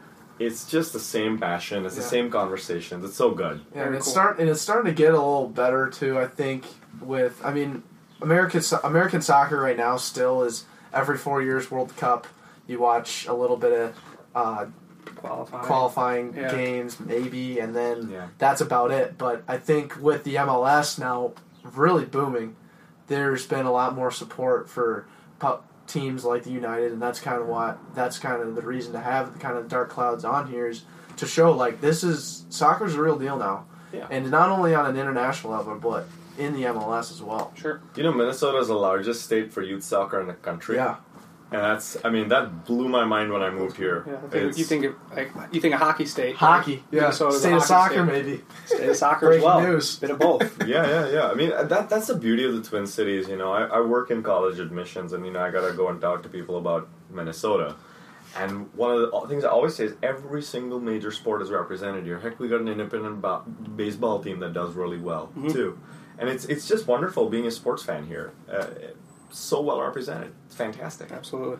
[0.45, 1.85] it's just the same passion.
[1.85, 3.03] It's the same conversations.
[3.05, 3.61] It's so good.
[3.75, 4.13] Yeah, and it's cool.
[4.13, 6.19] start and it's starting to get a little better too.
[6.19, 6.65] I think
[7.01, 7.83] with I mean,
[8.21, 12.27] American so- American soccer right now still is every four years World Cup.
[12.67, 13.95] You watch a little bit of
[14.35, 14.65] uh,
[15.15, 15.63] Qualifying.
[15.65, 16.51] qualifying Yeah.
[16.55, 18.27] games, maybe, and then Yeah.
[18.37, 19.17] that's about it.
[19.17, 21.33] But I think with the MLS now
[21.75, 22.55] really booming,
[23.07, 25.05] there's been a lot more support for
[25.39, 25.59] pu-
[25.91, 28.99] teams like the United, and that's kind of what that's kind of the reason to
[28.99, 30.83] have the kind of dark clouds on here is
[31.17, 34.07] to show like this is soccer's a real deal now, Yeah.
[34.09, 37.51] and not only on an international level, but in the MLS as well.
[37.55, 37.81] Sure.
[37.95, 40.77] You know, Minnesota is the largest state for youth soccer in the country.
[40.77, 40.95] Yeah,
[41.51, 44.05] and that's I mean that blew my mind when I moved here.
[44.07, 46.35] Yeah, I think you think of, like you think a hockey state.
[46.35, 48.05] hockey, yeah, Minnesota's a state of soccer state.
[48.05, 48.41] maybe.
[48.65, 49.61] State of soccer as well.
[49.61, 49.97] news.
[49.97, 50.65] Bit of both.
[50.67, 51.27] yeah, yeah, yeah.
[51.29, 53.27] I mean, that that's the beauty of the Twin Cities.
[53.27, 55.99] You know, I, I work in college admissions, and you know, I gotta go and
[55.99, 57.75] talk to people about Minnesota.
[58.37, 62.05] And one of the things I always say is every single major sport is represented
[62.05, 62.17] here.
[62.17, 63.41] Heck, we got an independent ba-
[63.75, 65.77] baseball team that does really well too.
[66.17, 68.31] And it's it's just wonderful being a sports fan here.
[68.49, 68.67] Uh,
[69.31, 70.33] so well represented.
[70.45, 71.11] It's fantastic.
[71.11, 71.57] Absolutely.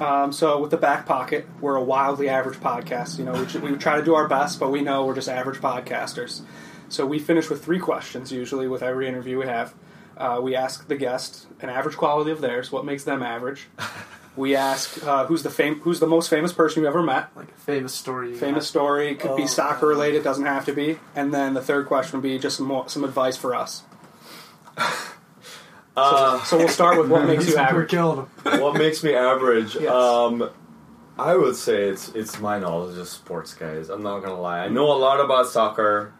[0.00, 3.18] Um, so with the back pocket, we're a wildly average podcast.
[3.18, 3.32] You know,
[3.62, 6.42] we, we try to do our best, but we know we're just average podcasters.
[6.88, 9.74] So we finish with three questions usually with every interview we have.
[10.16, 13.68] Uh, we ask the guest an average quality of theirs, what makes them average.
[14.36, 17.28] We ask uh, who's the fam- who's the most famous person you ever met.
[17.36, 18.34] Like a famous story.
[18.34, 19.46] Famous story could be Oh.
[19.46, 20.98] soccer related, doesn't have to be.
[21.14, 23.84] And then the third question would be just some more, some advice for us.
[25.96, 27.90] Uh, So we'll start with what makes you average.
[27.90, 29.76] killing what makes me average?
[29.76, 29.92] Yes.
[29.92, 30.50] Um,
[31.18, 33.88] I would say it's it's my knowledge of sports, guys.
[33.88, 34.60] I'm not gonna lie.
[34.60, 36.12] I know a lot about soccer,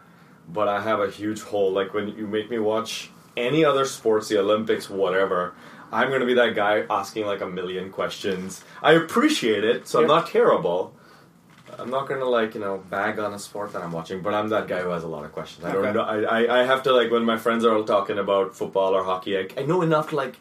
[0.47, 1.71] but I have a huge hole.
[1.73, 5.53] Like when you make me watch any other sports, the Olympics, whatever,
[5.91, 8.63] I'm gonna be that guy asking like a million questions.
[8.81, 10.93] I appreciate it, so I'm not terrible.
[11.79, 14.49] I'm not gonna like you know bag on a sport that I'm watching, but I'm
[14.49, 15.65] that guy who has a lot of questions.
[15.65, 15.93] I don't Okay.
[15.93, 16.01] know.
[16.03, 19.03] I, I I have to like when my friends are all talking about football or
[19.03, 19.37] hockey.
[19.37, 20.37] I, I know enough to like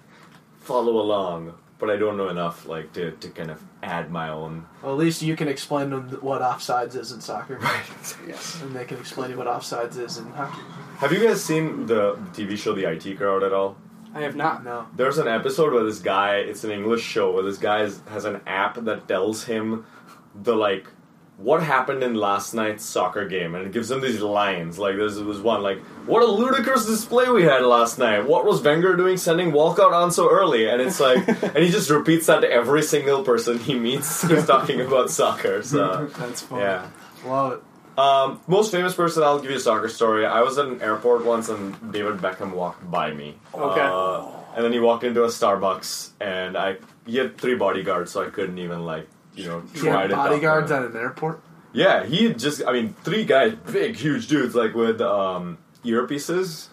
[0.60, 4.66] follow along, but I don't know enough like to, to kind of add my own.
[4.82, 7.58] Well, at least you can explain them what offsides is in soccer.
[7.60, 8.16] Right?
[8.26, 8.60] yes.
[8.62, 10.62] And they can explain you what offsides is in hockey.
[10.98, 13.76] Have you guys seen the TV show The IT Crowd at all?
[14.14, 14.62] I have not.
[14.64, 14.86] No.
[14.94, 18.24] There's an episode where this guy, it's an English show, where this guy is, has
[18.24, 19.84] an app that tells him
[20.40, 20.86] the like
[21.36, 24.78] what happened in last night's soccer game, and it gives him these lines.
[24.78, 28.26] Like this was one like, "What a ludicrous display we had last night!
[28.26, 31.90] What was Wenger doing sending Walcott on so early?" And it's like, and he just
[31.90, 35.62] repeats that to every single person he meets who's talking about soccer.
[35.62, 36.60] So That's fun.
[36.60, 36.88] yeah.
[37.24, 37.98] Love it.
[37.98, 40.26] Um, most famous person, I'll give you a soccer story.
[40.26, 43.36] I was at an airport once and David Beckham walked by me.
[43.54, 43.80] Okay.
[43.80, 44.26] Uh,
[44.56, 46.76] and then he walked into a Starbucks and I
[47.06, 49.06] he had three bodyguards, so I couldn't even like
[49.36, 50.14] you know You try have to.
[50.14, 50.84] talk to bodyguards him.
[50.84, 51.40] at an airport?
[51.72, 56.68] Yeah, he just I mean three guys, big huge dudes like with um, earpieces,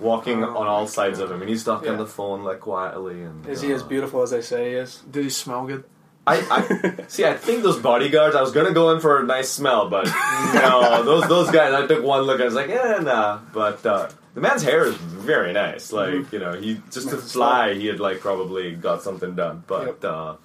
[0.00, 1.24] walking Oh on all sides God.
[1.26, 3.22] of him, and he's talking on the phone like quietly.
[3.22, 5.02] And Is he as uh, beautiful as they say he is?
[5.10, 5.84] Did he smell good?
[6.28, 7.24] I, I see.
[7.24, 8.34] I think those bodyguards.
[8.34, 10.06] I was gonna go in for a nice smell, but
[10.54, 11.72] no, those those guys.
[11.72, 12.40] I took one look.
[12.40, 13.38] I was like, eh, nah.
[13.52, 15.92] But uh, the man's hair is very nice.
[15.92, 16.32] Like Mhm.
[16.32, 19.62] you know, he just to fly, he had like probably got something done.
[19.68, 20.36] But uh,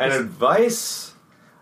[0.00, 1.14] and advice,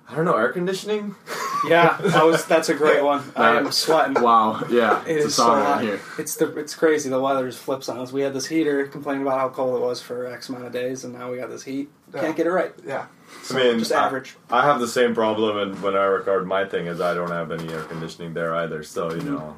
[0.09, 1.15] I don't know, air conditioning.
[1.67, 3.33] Yeah, that was that's a great one.
[3.37, 4.23] I am sweating.
[4.23, 5.79] Wow, yeah, It it's a is so hot.
[5.79, 6.01] right here.
[6.17, 7.11] It's the it's crazy.
[7.11, 8.13] The weather just flips on us.
[8.13, 11.03] We had this heater complaining about how cold it was for X amount of days,
[11.03, 11.91] and now we got this heat.
[12.15, 12.21] Yeah.
[12.21, 12.73] Can't get it right.
[12.87, 13.07] Yeah.
[13.51, 14.37] I mean, Just I- average.
[14.51, 17.51] I have the same problem, and when I record my thing, is I don't have
[17.51, 18.85] any air conditioning there either.
[18.85, 19.25] So you mm.
[19.25, 19.57] know,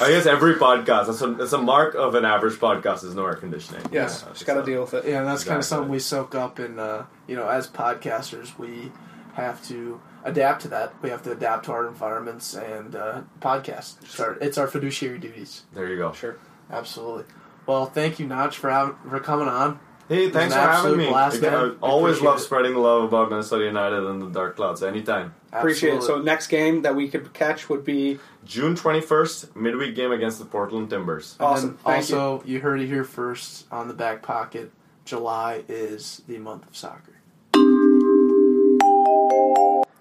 [0.00, 3.24] I guess every podcast that's a, that's a mark of an average podcast is no
[3.26, 3.82] air conditioning.
[3.90, 5.04] Yes, Yeah, just got to so- deal with it.
[5.06, 8.58] Yeah, and that's kind of something we soak up in, uh, you know, as podcasters,
[8.58, 8.92] we
[9.34, 10.92] have to adapt to that.
[11.02, 14.02] We have to adapt to our environments and uh, podcast.
[14.02, 15.62] It's our, it's our fiduciary duties.
[15.72, 16.12] There you go.
[16.12, 16.36] Sure.
[16.70, 17.24] Absolutely.
[17.66, 19.78] Well, thank you, Nach, for, having, for coming on.
[20.08, 21.08] Hey, thanks for having me.
[21.08, 21.54] blast, Again.
[21.54, 22.42] I always love it.
[22.42, 25.34] spreading the love about Minnesota United and the Dark Clouds anytime.
[25.52, 26.02] Appreciate it.
[26.02, 30.44] So next game that we could catch would be June 21st, midweek game against the
[30.44, 31.36] Portland Timbers.
[31.40, 31.70] Awesome.
[31.70, 32.60] then Thank also, you.
[32.60, 34.70] heard it here first on the back pocket.
[35.04, 37.14] July is the month of soccer.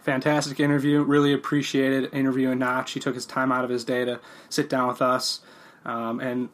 [0.08, 1.04] fantastic interview.
[1.04, 2.88] Really appreciated interviewing Nach.
[2.88, 5.42] He took his time out of his day to sit down with us,
[5.84, 6.48] um, and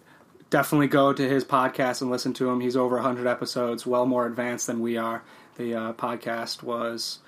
[0.49, 2.61] definitely go to his podcast and listen to him.
[2.61, 5.21] He's over 100 episodes, well more advanced than we are.
[5.57, 7.19] The uh, podcast was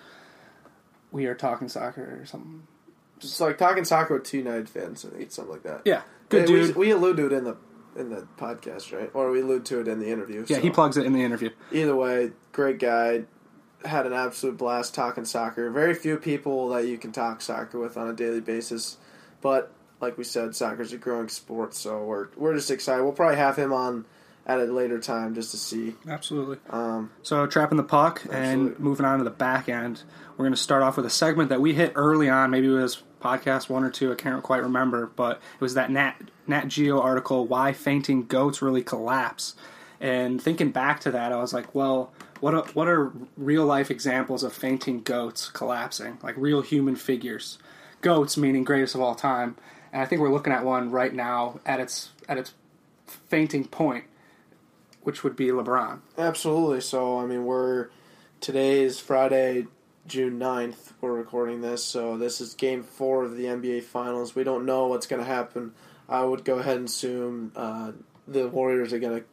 [1.15, 2.67] "We Are Talking Soccer" or something.
[3.17, 5.81] It's like talking soccer with two United fans, think something like that.
[5.85, 6.75] Yeah, good Yeah, we- dude.
[6.75, 7.55] We, allude to it in the
[7.95, 9.09] in the podcast, right?
[9.13, 10.45] Or we allude to it in the interview.
[10.47, 10.61] yeah, so.
[10.61, 11.49] he plugs it in the interview.
[11.71, 13.23] Either way, great guy.
[13.85, 15.69] Had an absolute blast talking soccer.
[15.71, 18.97] Very few people that you can talk soccer with on a daily basis,
[19.41, 23.03] but like we said, soccer's a growing sport, so we're we're just excited.
[23.03, 24.05] We'll probably have him on
[24.45, 25.95] at a later time just to see.
[26.07, 26.57] Absolutely.
[26.69, 30.03] Um, So trapping the puck and moving on to the back end.
[30.37, 32.51] We're going to start off with a segment that we hit early on.
[32.51, 34.11] Maybe it was podcast one or two.
[34.11, 36.15] I can't quite remember, but it was that Nat
[36.45, 39.55] Nat Geo article, "Why Fainting Goats Really Collapse."
[39.99, 43.89] And thinking back to that, I was like, well, what are, what are real life
[43.89, 46.17] examples of fainting goats collapsing?
[46.21, 47.57] Like real human figures,
[48.01, 49.55] goats meaning greatest of all time.
[49.93, 52.53] And I think we're looking at one right now at its at its
[53.07, 54.03] fainting point,
[55.05, 55.99] which would be LeBron.
[56.17, 56.81] Absolutely.
[56.81, 57.89] So, I mean, we're
[58.41, 59.67] today is Friday,
[60.07, 60.93] June 9th.
[60.99, 64.35] We're recording this, so this is game four of the NBA Finals.
[64.35, 65.73] We don't know what's going to happen.
[66.09, 67.91] I would go ahead and assume uh,
[68.27, 69.25] the Warriors are going to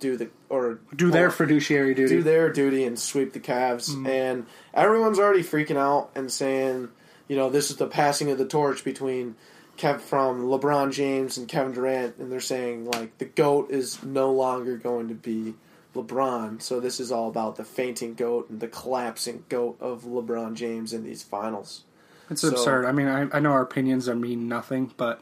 [0.00, 2.16] do the or do their fiduciary duty.
[2.16, 3.90] do their duty and sweep the Cavs.
[3.90, 4.06] Mm-hmm.
[4.08, 6.88] And everyone's already freaking out and saying,
[7.28, 9.36] you know, this is the passing of the torch between
[9.76, 14.30] Kev from LeBron James and Kevin Durant, and they're saying like the goat is no
[14.32, 15.54] longer going to be
[15.94, 16.60] LeBron.
[16.62, 20.92] So this is all about the fainting goat and the collapsing goat of LeBron James
[20.92, 21.84] in these finals.
[22.30, 22.86] It's So- absurd.
[22.86, 25.20] I mean, I, I know our opinions are mean nothing, but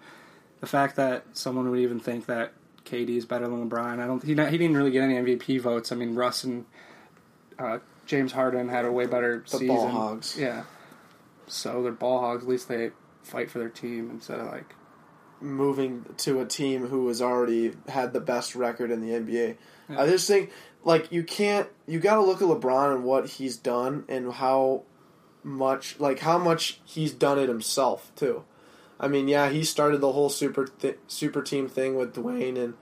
[0.61, 2.53] the fact that someone would even think that
[2.85, 4.23] KD is better than LeBron, I don't.
[4.23, 5.93] He not, he didn't really get any MVP votes.
[5.93, 6.65] I mean, Russ and
[7.59, 9.67] uh, James Harden had a way better The season.
[9.69, 10.37] ball hogs.
[10.39, 10.65] Yeah.
[11.47, 12.43] So they're ball hogs.
[12.45, 12.91] At least they
[13.23, 14.75] fight for their team instead of like
[15.41, 19.57] moving to a team who has already had the best record in the NBA.
[19.89, 20.01] Yeah.
[20.01, 20.51] I just think
[20.85, 24.83] like you can't you got to look at LeBron and what he's done and how
[25.43, 28.45] much like how much he's done it himself too.
[29.01, 32.75] I mean, yeah, he started the whole super th- super team thing with Dwayne and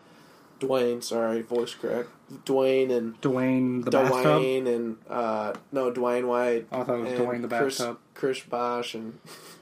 [0.60, 1.02] Dwayne.
[1.02, 2.06] Sorry, voice crack.
[2.44, 4.24] Dwayne and Dwayne the bathtub.
[4.24, 6.66] Dwayne and uh, no Dwayne White.
[6.70, 7.98] I thought it was Dwayne the Chris, bathtub.
[8.14, 9.18] Chris Bosh and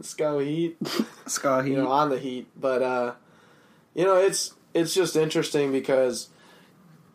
[0.00, 0.76] Sco Heat.
[1.26, 3.14] Scott You know, on the Heat, but uh,
[3.94, 6.28] you know, it's it's just interesting because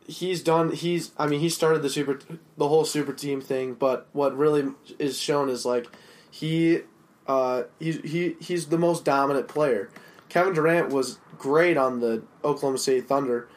[0.08, 0.72] he's done.
[0.72, 2.20] He's I mean, he started the super
[2.58, 5.88] the whole super team thing, but what really is shown is like
[6.32, 6.82] he
[7.28, 9.90] uh, he, he he's the most dominant player.
[10.30, 13.48] Kevin Durant was great on the Oklahoma City Thunder,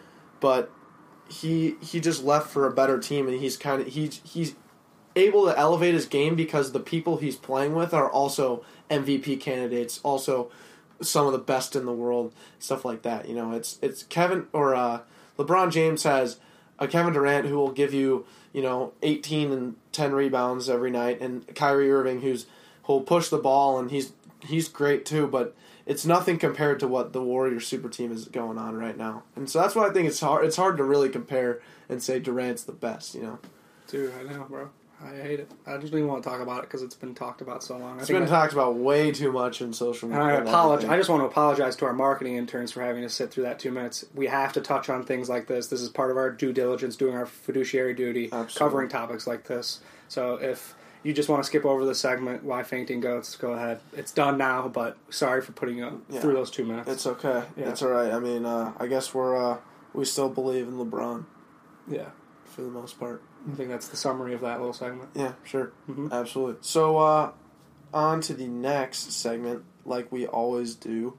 [0.40, 0.70] but
[1.28, 4.54] he he just left for a better team, and he's kind of he's he's
[5.16, 10.00] able to elevate his game because the people he's playing with are also MVP candidates,
[10.02, 10.50] also
[11.00, 13.28] some of the best in the world, stuff like that.
[13.28, 15.00] You know, it's it's Kevin or uh,
[15.38, 16.38] LeBron James has
[16.78, 21.20] a Kevin Durant who will give you you know 18 and 10 rebounds every night,
[21.20, 22.46] and Kyrie Irving who's
[22.84, 27.12] who'll push the ball and he's he's great too, but it's nothing compared to what
[27.12, 29.24] the Warriors super team is going on right now.
[29.34, 32.18] And so that's why I think it's hard it's hard to really compare and say
[32.18, 33.38] Durant's the best, you know.
[33.88, 34.70] Dude, I know, bro.
[35.04, 35.50] I hate it.
[35.66, 37.76] I just don't even want to talk about it because it's been talked about so
[37.76, 37.98] long.
[37.98, 40.36] I It's been I- talked about way too much in social And media.
[40.38, 40.88] I apologize.
[40.90, 43.58] I just want to apologize to our marketing interns for having to sit through that
[43.58, 44.04] two minutes.
[44.14, 45.66] We have to touch on things like this.
[45.66, 48.58] This is part of our due diligence, doing our fiduciary duty, Absolutely.
[48.58, 49.80] covering topics like this.
[50.08, 53.80] So if you just want to skip over the segment, why fainting goats, go ahead.
[53.92, 56.20] It's done now, but sorry for putting you Yeah.
[56.20, 56.88] through those two minutes.
[56.88, 57.42] It's okay.
[57.56, 57.70] Yeah.
[57.70, 58.12] It's all right.
[58.12, 59.56] I mean, uh, I guess we're uh,
[59.94, 61.24] we still believe in LeBron
[61.90, 62.10] yeah,
[62.52, 63.22] for the most part.
[63.50, 65.10] I think that's the summary of that little segment.
[65.14, 66.12] Yeah, sure, Mhm.
[66.12, 66.56] absolutely.
[66.60, 67.32] So, uh,
[67.92, 71.18] on to the next segment, like we always do,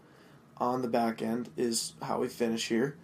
[0.57, 2.95] on the back end is how we finish here.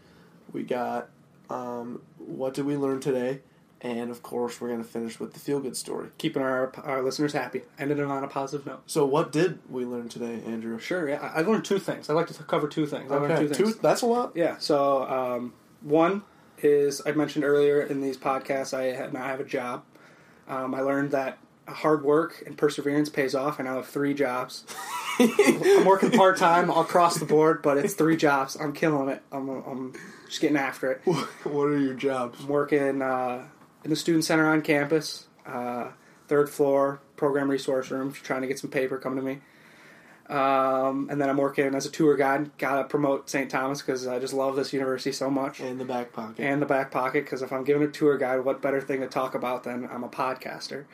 [0.54, 1.10] We got
[1.50, 3.42] um, what did we learn today,
[3.82, 6.10] and of course, we're gonna finish with the feel good story.
[6.20, 8.82] Keeping our our listeners happy, ended it on a positive note.
[8.86, 10.78] So, what did we learn today, Andrew?
[10.80, 11.32] Sure, yeah.
[11.34, 12.08] I learned two things.
[12.10, 13.12] I like to cover two things.
[13.12, 13.74] I learned Okay, two things.
[13.76, 13.80] two.
[13.82, 14.34] That's a lot.
[14.36, 14.58] Yeah.
[14.60, 16.22] So um, one
[16.64, 19.84] is I mentioned earlier in these podcasts I had now have a job.
[20.48, 21.38] Um, I learned that
[21.68, 23.60] hard work and perseverance pays off.
[23.60, 24.66] I now have three jobs.
[25.20, 28.56] I'm working part time across the board, but it's three jobs.
[28.60, 29.22] I'm killing it.
[29.32, 29.94] I'm, I'm
[30.28, 31.02] just getting after it.
[31.44, 32.40] what are your jobs?
[32.42, 33.46] I'm working uh,
[33.84, 35.90] in the student center on campus, uh,
[36.28, 39.40] third floor program resource room, trying to get some paper coming to me.
[40.30, 42.56] Um, and then I'm working as a tour guide.
[42.60, 43.50] Gotta promote St.
[43.50, 45.60] Thomas because I just love this university so much.
[45.60, 46.44] In the back pocket.
[46.44, 49.08] And the back pocket because if I'm giving a tour guide, what better thing to
[49.08, 50.86] talk about than I'm a podcaster?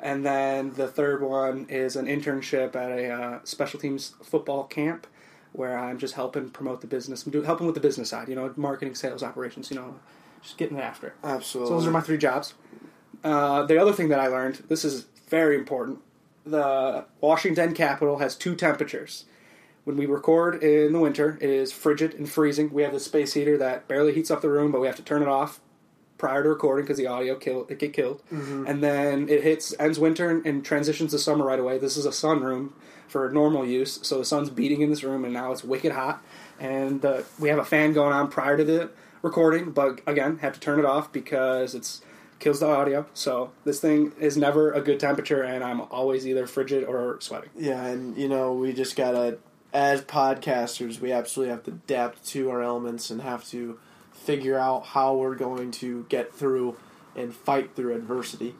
[0.00, 5.06] And then the third one is an internship at a uh, special teams football camp
[5.52, 7.26] where I'm just helping promote the business.
[7.26, 9.96] I'm doing, helping with the business side, you know, marketing, sales, operations, you know,
[10.42, 11.12] just getting it after it.
[11.24, 11.70] Absolutely.
[11.70, 12.54] So those are my three jobs.
[13.24, 16.00] Uh, the other thing that I learned, this is very important.
[16.50, 19.24] The Washington Capitol has two temperatures.
[19.84, 22.72] When we record in the winter, it is frigid and freezing.
[22.72, 25.02] We have the space heater that barely heats up the room, but we have to
[25.02, 25.60] turn it off
[26.16, 28.22] prior to recording because the audio kill it get killed.
[28.66, 31.78] And then it hits ends winter and, and transitions to summer right away.
[31.78, 32.72] This is a sunroom
[33.08, 36.22] for normal use, so the sun's beating in this room, and now it's wicked hot.
[36.60, 38.90] And uh, we have a fan going on prior to the
[39.22, 42.02] recording, but again, have to turn it off because it's
[42.38, 43.06] kills the audio.
[43.14, 47.50] So this thing is never a good temperature, and I'm always either frigid or sweating.
[47.56, 49.38] Yeah, and you know, we just gotta,
[49.72, 53.78] as podcasters, we absolutely have to adapt to our elements and have to
[54.12, 56.76] figure out how we're going to get through
[57.16, 58.54] and fight through adversity.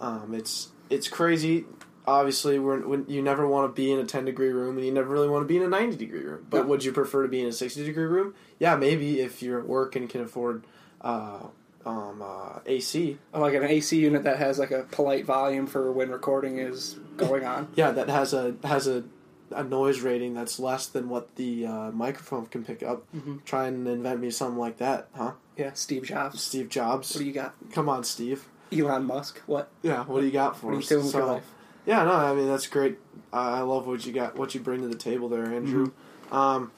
[0.00, 1.64] Um, it's it's crazy.
[2.06, 4.90] Obviously, we're, when, you never want to be in a 10 degree room and you
[4.92, 6.46] never really want to be in a 90 degree room.
[6.48, 6.68] But No.
[6.68, 8.34] would you prefer to be in a 60 degree room?
[8.58, 10.64] Yeah, maybe if you're at work and can afford
[11.02, 11.40] uh,
[11.88, 13.18] um, uh, AC.
[13.32, 17.44] Like an AC unit that has like a polite volume for when recording is going
[17.44, 17.68] on.
[17.74, 19.04] Yeah, that has a has a,
[19.50, 23.04] a noise rating that's less than what the uh, microphone can pick up.
[23.16, 23.44] Mhm.
[23.44, 25.32] Try and invent me something like that, huh?
[25.56, 26.40] Yeah, Steve Jobs.
[26.42, 27.14] Steve Jobs.
[27.14, 27.54] What do you got?
[27.72, 28.46] Come on, Steve.
[28.70, 29.40] Elon Musk.
[29.46, 29.70] What?
[29.82, 30.88] Yeah, what do you got for What us?
[30.88, 31.44] doing with your So- life?
[31.86, 32.98] Yeah, no, I mean that's great.
[33.32, 35.86] I I love what you got, what you bring to the table there, Andrew.
[35.86, 36.34] Mm-hmm.
[36.36, 36.72] Um,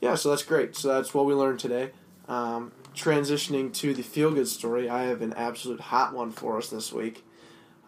[0.00, 0.74] yeah, so that's great.
[0.74, 1.90] So that's what we learned today.
[2.26, 6.70] Um, transitioning to the feel good story, I have an absolute hot one for us
[6.70, 7.24] this week.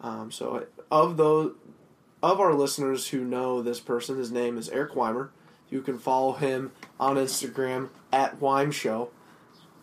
[0.01, 1.55] Um, so of those
[2.23, 5.31] of our listeners who know this person, his name is Eric Weimer.
[5.71, 9.11] You can follow him on Instagram at Weim Show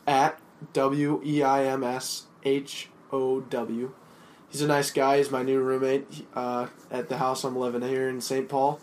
[0.08, 0.40] at
[0.74, 3.94] W E I M S H O W.
[4.50, 5.18] He's a nice guy.
[5.18, 8.48] He's my new roommate uh, at the house I'm living here in St.
[8.48, 8.80] Paul.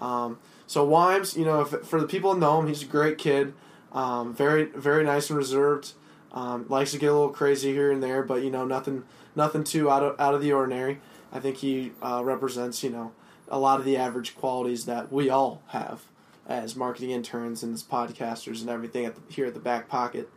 [0.00, 3.16] Um, so Wimes, you know, if, for the people who know him, he's a great
[3.16, 3.54] kid.
[3.94, 5.92] Um, very very nice and reserved.
[6.32, 9.04] Um, likes to get a little crazy here and there, but you know nothing
[9.36, 11.00] nothing too out of out of the ordinary.
[11.32, 13.12] I think he uh, represents you know
[13.48, 16.02] a lot of the average qualities that we all have
[16.46, 20.28] as marketing interns and as podcasters and everything at the, here at the back pocket.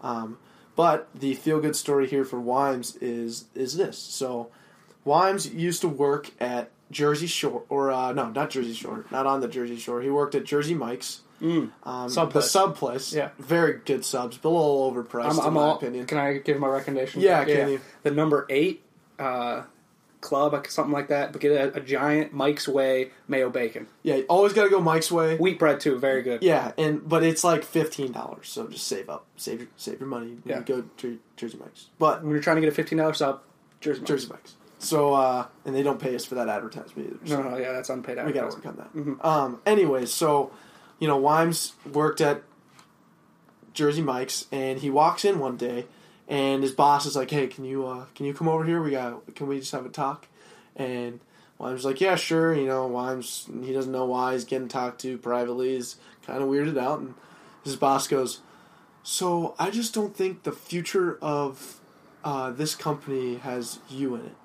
[0.00, 0.38] Um,
[0.74, 3.98] but the feel good story here for Wimes is is this.
[3.98, 4.50] So
[5.04, 9.40] Wimes used to work at Jersey Shore, or uh, no, not Jersey Shore, not on
[9.40, 10.02] the Jersey Shore.
[10.02, 11.21] He worked at Jersey Mike's.
[11.42, 11.70] Mm.
[11.82, 12.50] Um, Sub the place.
[12.50, 13.30] sub place, Yeah.
[13.38, 16.06] very good subs, but a little overpriced I'm, in I'm my all, opinion.
[16.06, 17.20] Can I give my recommendation?
[17.20, 17.80] Yeah, can you?
[18.04, 18.82] The number eight
[19.18, 19.62] uh,
[20.20, 23.88] club, something like that, but get a, a giant Mike's Way mayo bacon.
[24.04, 25.36] Yeah, you always got to go Mike's way.
[25.36, 26.42] Wheat bread too, very good.
[26.44, 30.08] Yeah, and but it's like fifteen dollars, so just save up, save your save your
[30.08, 30.58] money when Yeah.
[30.60, 31.88] you go to Jersey Mike's.
[31.98, 33.42] But When you're trying to get a fifteen dollar sub,
[33.80, 34.00] Jersey.
[34.00, 34.08] Mike's.
[34.08, 34.54] Jersey Mike's.
[34.78, 37.26] So uh, and they don't pay us for that advertisement either.
[37.26, 38.76] so- No, no, yeah, that's unpaid We gotta advertising.
[38.94, 39.26] work on that.
[39.28, 40.50] Um, anyways, so
[41.02, 42.44] you know, Wimes worked at
[43.74, 45.86] Jersey Mike's, and he walks in one day,
[46.28, 48.80] and his boss is like, "Hey, can you uh, can you come over here?
[48.80, 50.28] We got can we just have a talk?"
[50.76, 51.18] And
[51.58, 55.18] Wimes like, "Yeah, sure." You know, Wimes he doesn't know why he's getting talked to
[55.18, 55.74] privately.
[55.74, 57.14] He's kind of weirded out, and
[57.64, 58.38] his boss goes,
[59.02, 61.80] "So I just don't think the future of
[62.22, 64.36] uh, this company has you in it."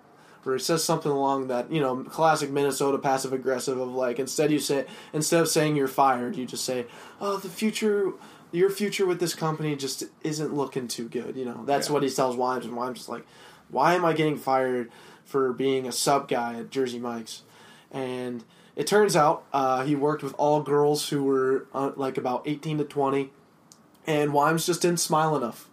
[0.47, 4.51] Or it says something along that you know classic Minnesota passive aggressive of like instead
[4.51, 6.85] you say instead of saying you're fired you just say
[7.19, 8.13] oh the future
[8.51, 11.63] your future with this company just isn't looking too good you know?
[11.65, 11.93] That's Yeah.
[11.93, 13.25] what he tells Wimes and Wimes is like
[13.69, 14.89] why am I getting fired
[15.25, 17.43] for being a sub guy at Jersey Mike's?
[17.91, 18.45] And
[18.77, 22.77] it turns out uh, he worked with all girls who were uh, like about 18
[22.77, 23.31] to 20
[24.05, 25.67] and Wimes just didn't smile enough.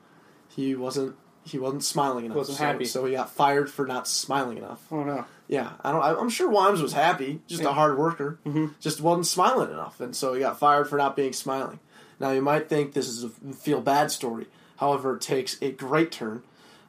[0.49, 1.15] He wasn't
[1.45, 2.85] he wasn't smiling enough Wasn't so, happy.
[2.85, 5.25] so he got fired for not smiling enough Oh no.
[5.49, 6.03] yeah, I don't.
[6.03, 8.75] I- I'm sure Wimes was happy, just a hard worker, Mhm.
[8.81, 11.81] just wasn't smiling enough, and so he got fired for not being smiling.
[12.21, 14.47] Now you might think this is a feel bad story,
[14.79, 16.43] however, it takes a great turn.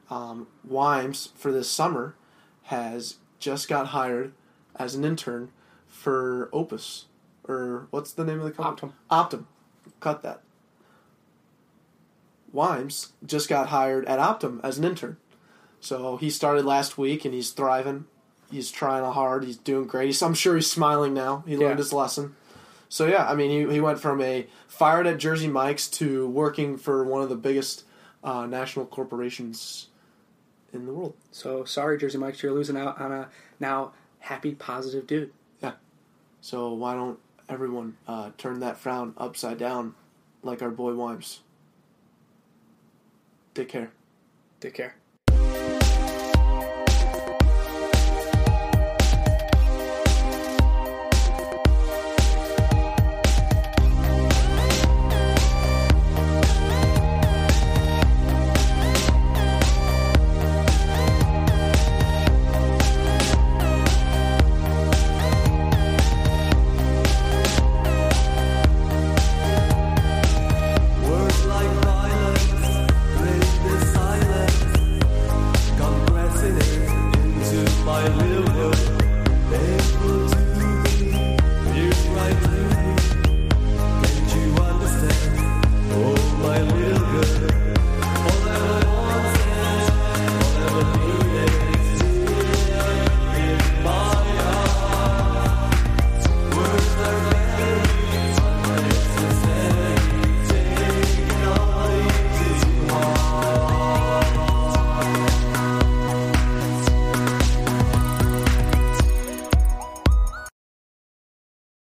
[0.10, 2.16] Um, Wimes for this summer
[2.64, 4.34] has just got hired
[4.76, 5.52] as an intern
[5.88, 7.06] for Opus,
[7.48, 8.92] or what's the name of the company?
[9.12, 9.30] Optum.
[9.30, 9.46] Optum.
[10.00, 10.42] Cut that.
[12.56, 15.18] Wimes just got hired at Optum as an intern.
[15.82, 18.06] So he started last week and he's thriving.
[18.50, 19.44] He's trying hard.
[19.44, 20.08] He's doing great.
[20.08, 21.44] He's, I'm sure he's smiling now.
[21.46, 21.78] He learned Yeah.
[21.78, 22.36] his lesson.
[22.90, 26.78] So yeah, I mean, he, he went from a fired at Jersey Mike's to working
[26.78, 27.84] for one of the biggest
[28.24, 29.90] uh, national corporations
[30.72, 31.16] in the world.
[31.32, 33.30] So sorry, Jersey Mike's, you're losing out on a
[33.60, 35.32] now happy, positive dude.
[35.62, 35.74] Yeah.
[36.42, 39.96] So why don't everyone uh, turn that frown upside down
[40.44, 41.40] like our boy Wimes?
[43.56, 43.92] Take care.
[44.60, 44.96] Take care.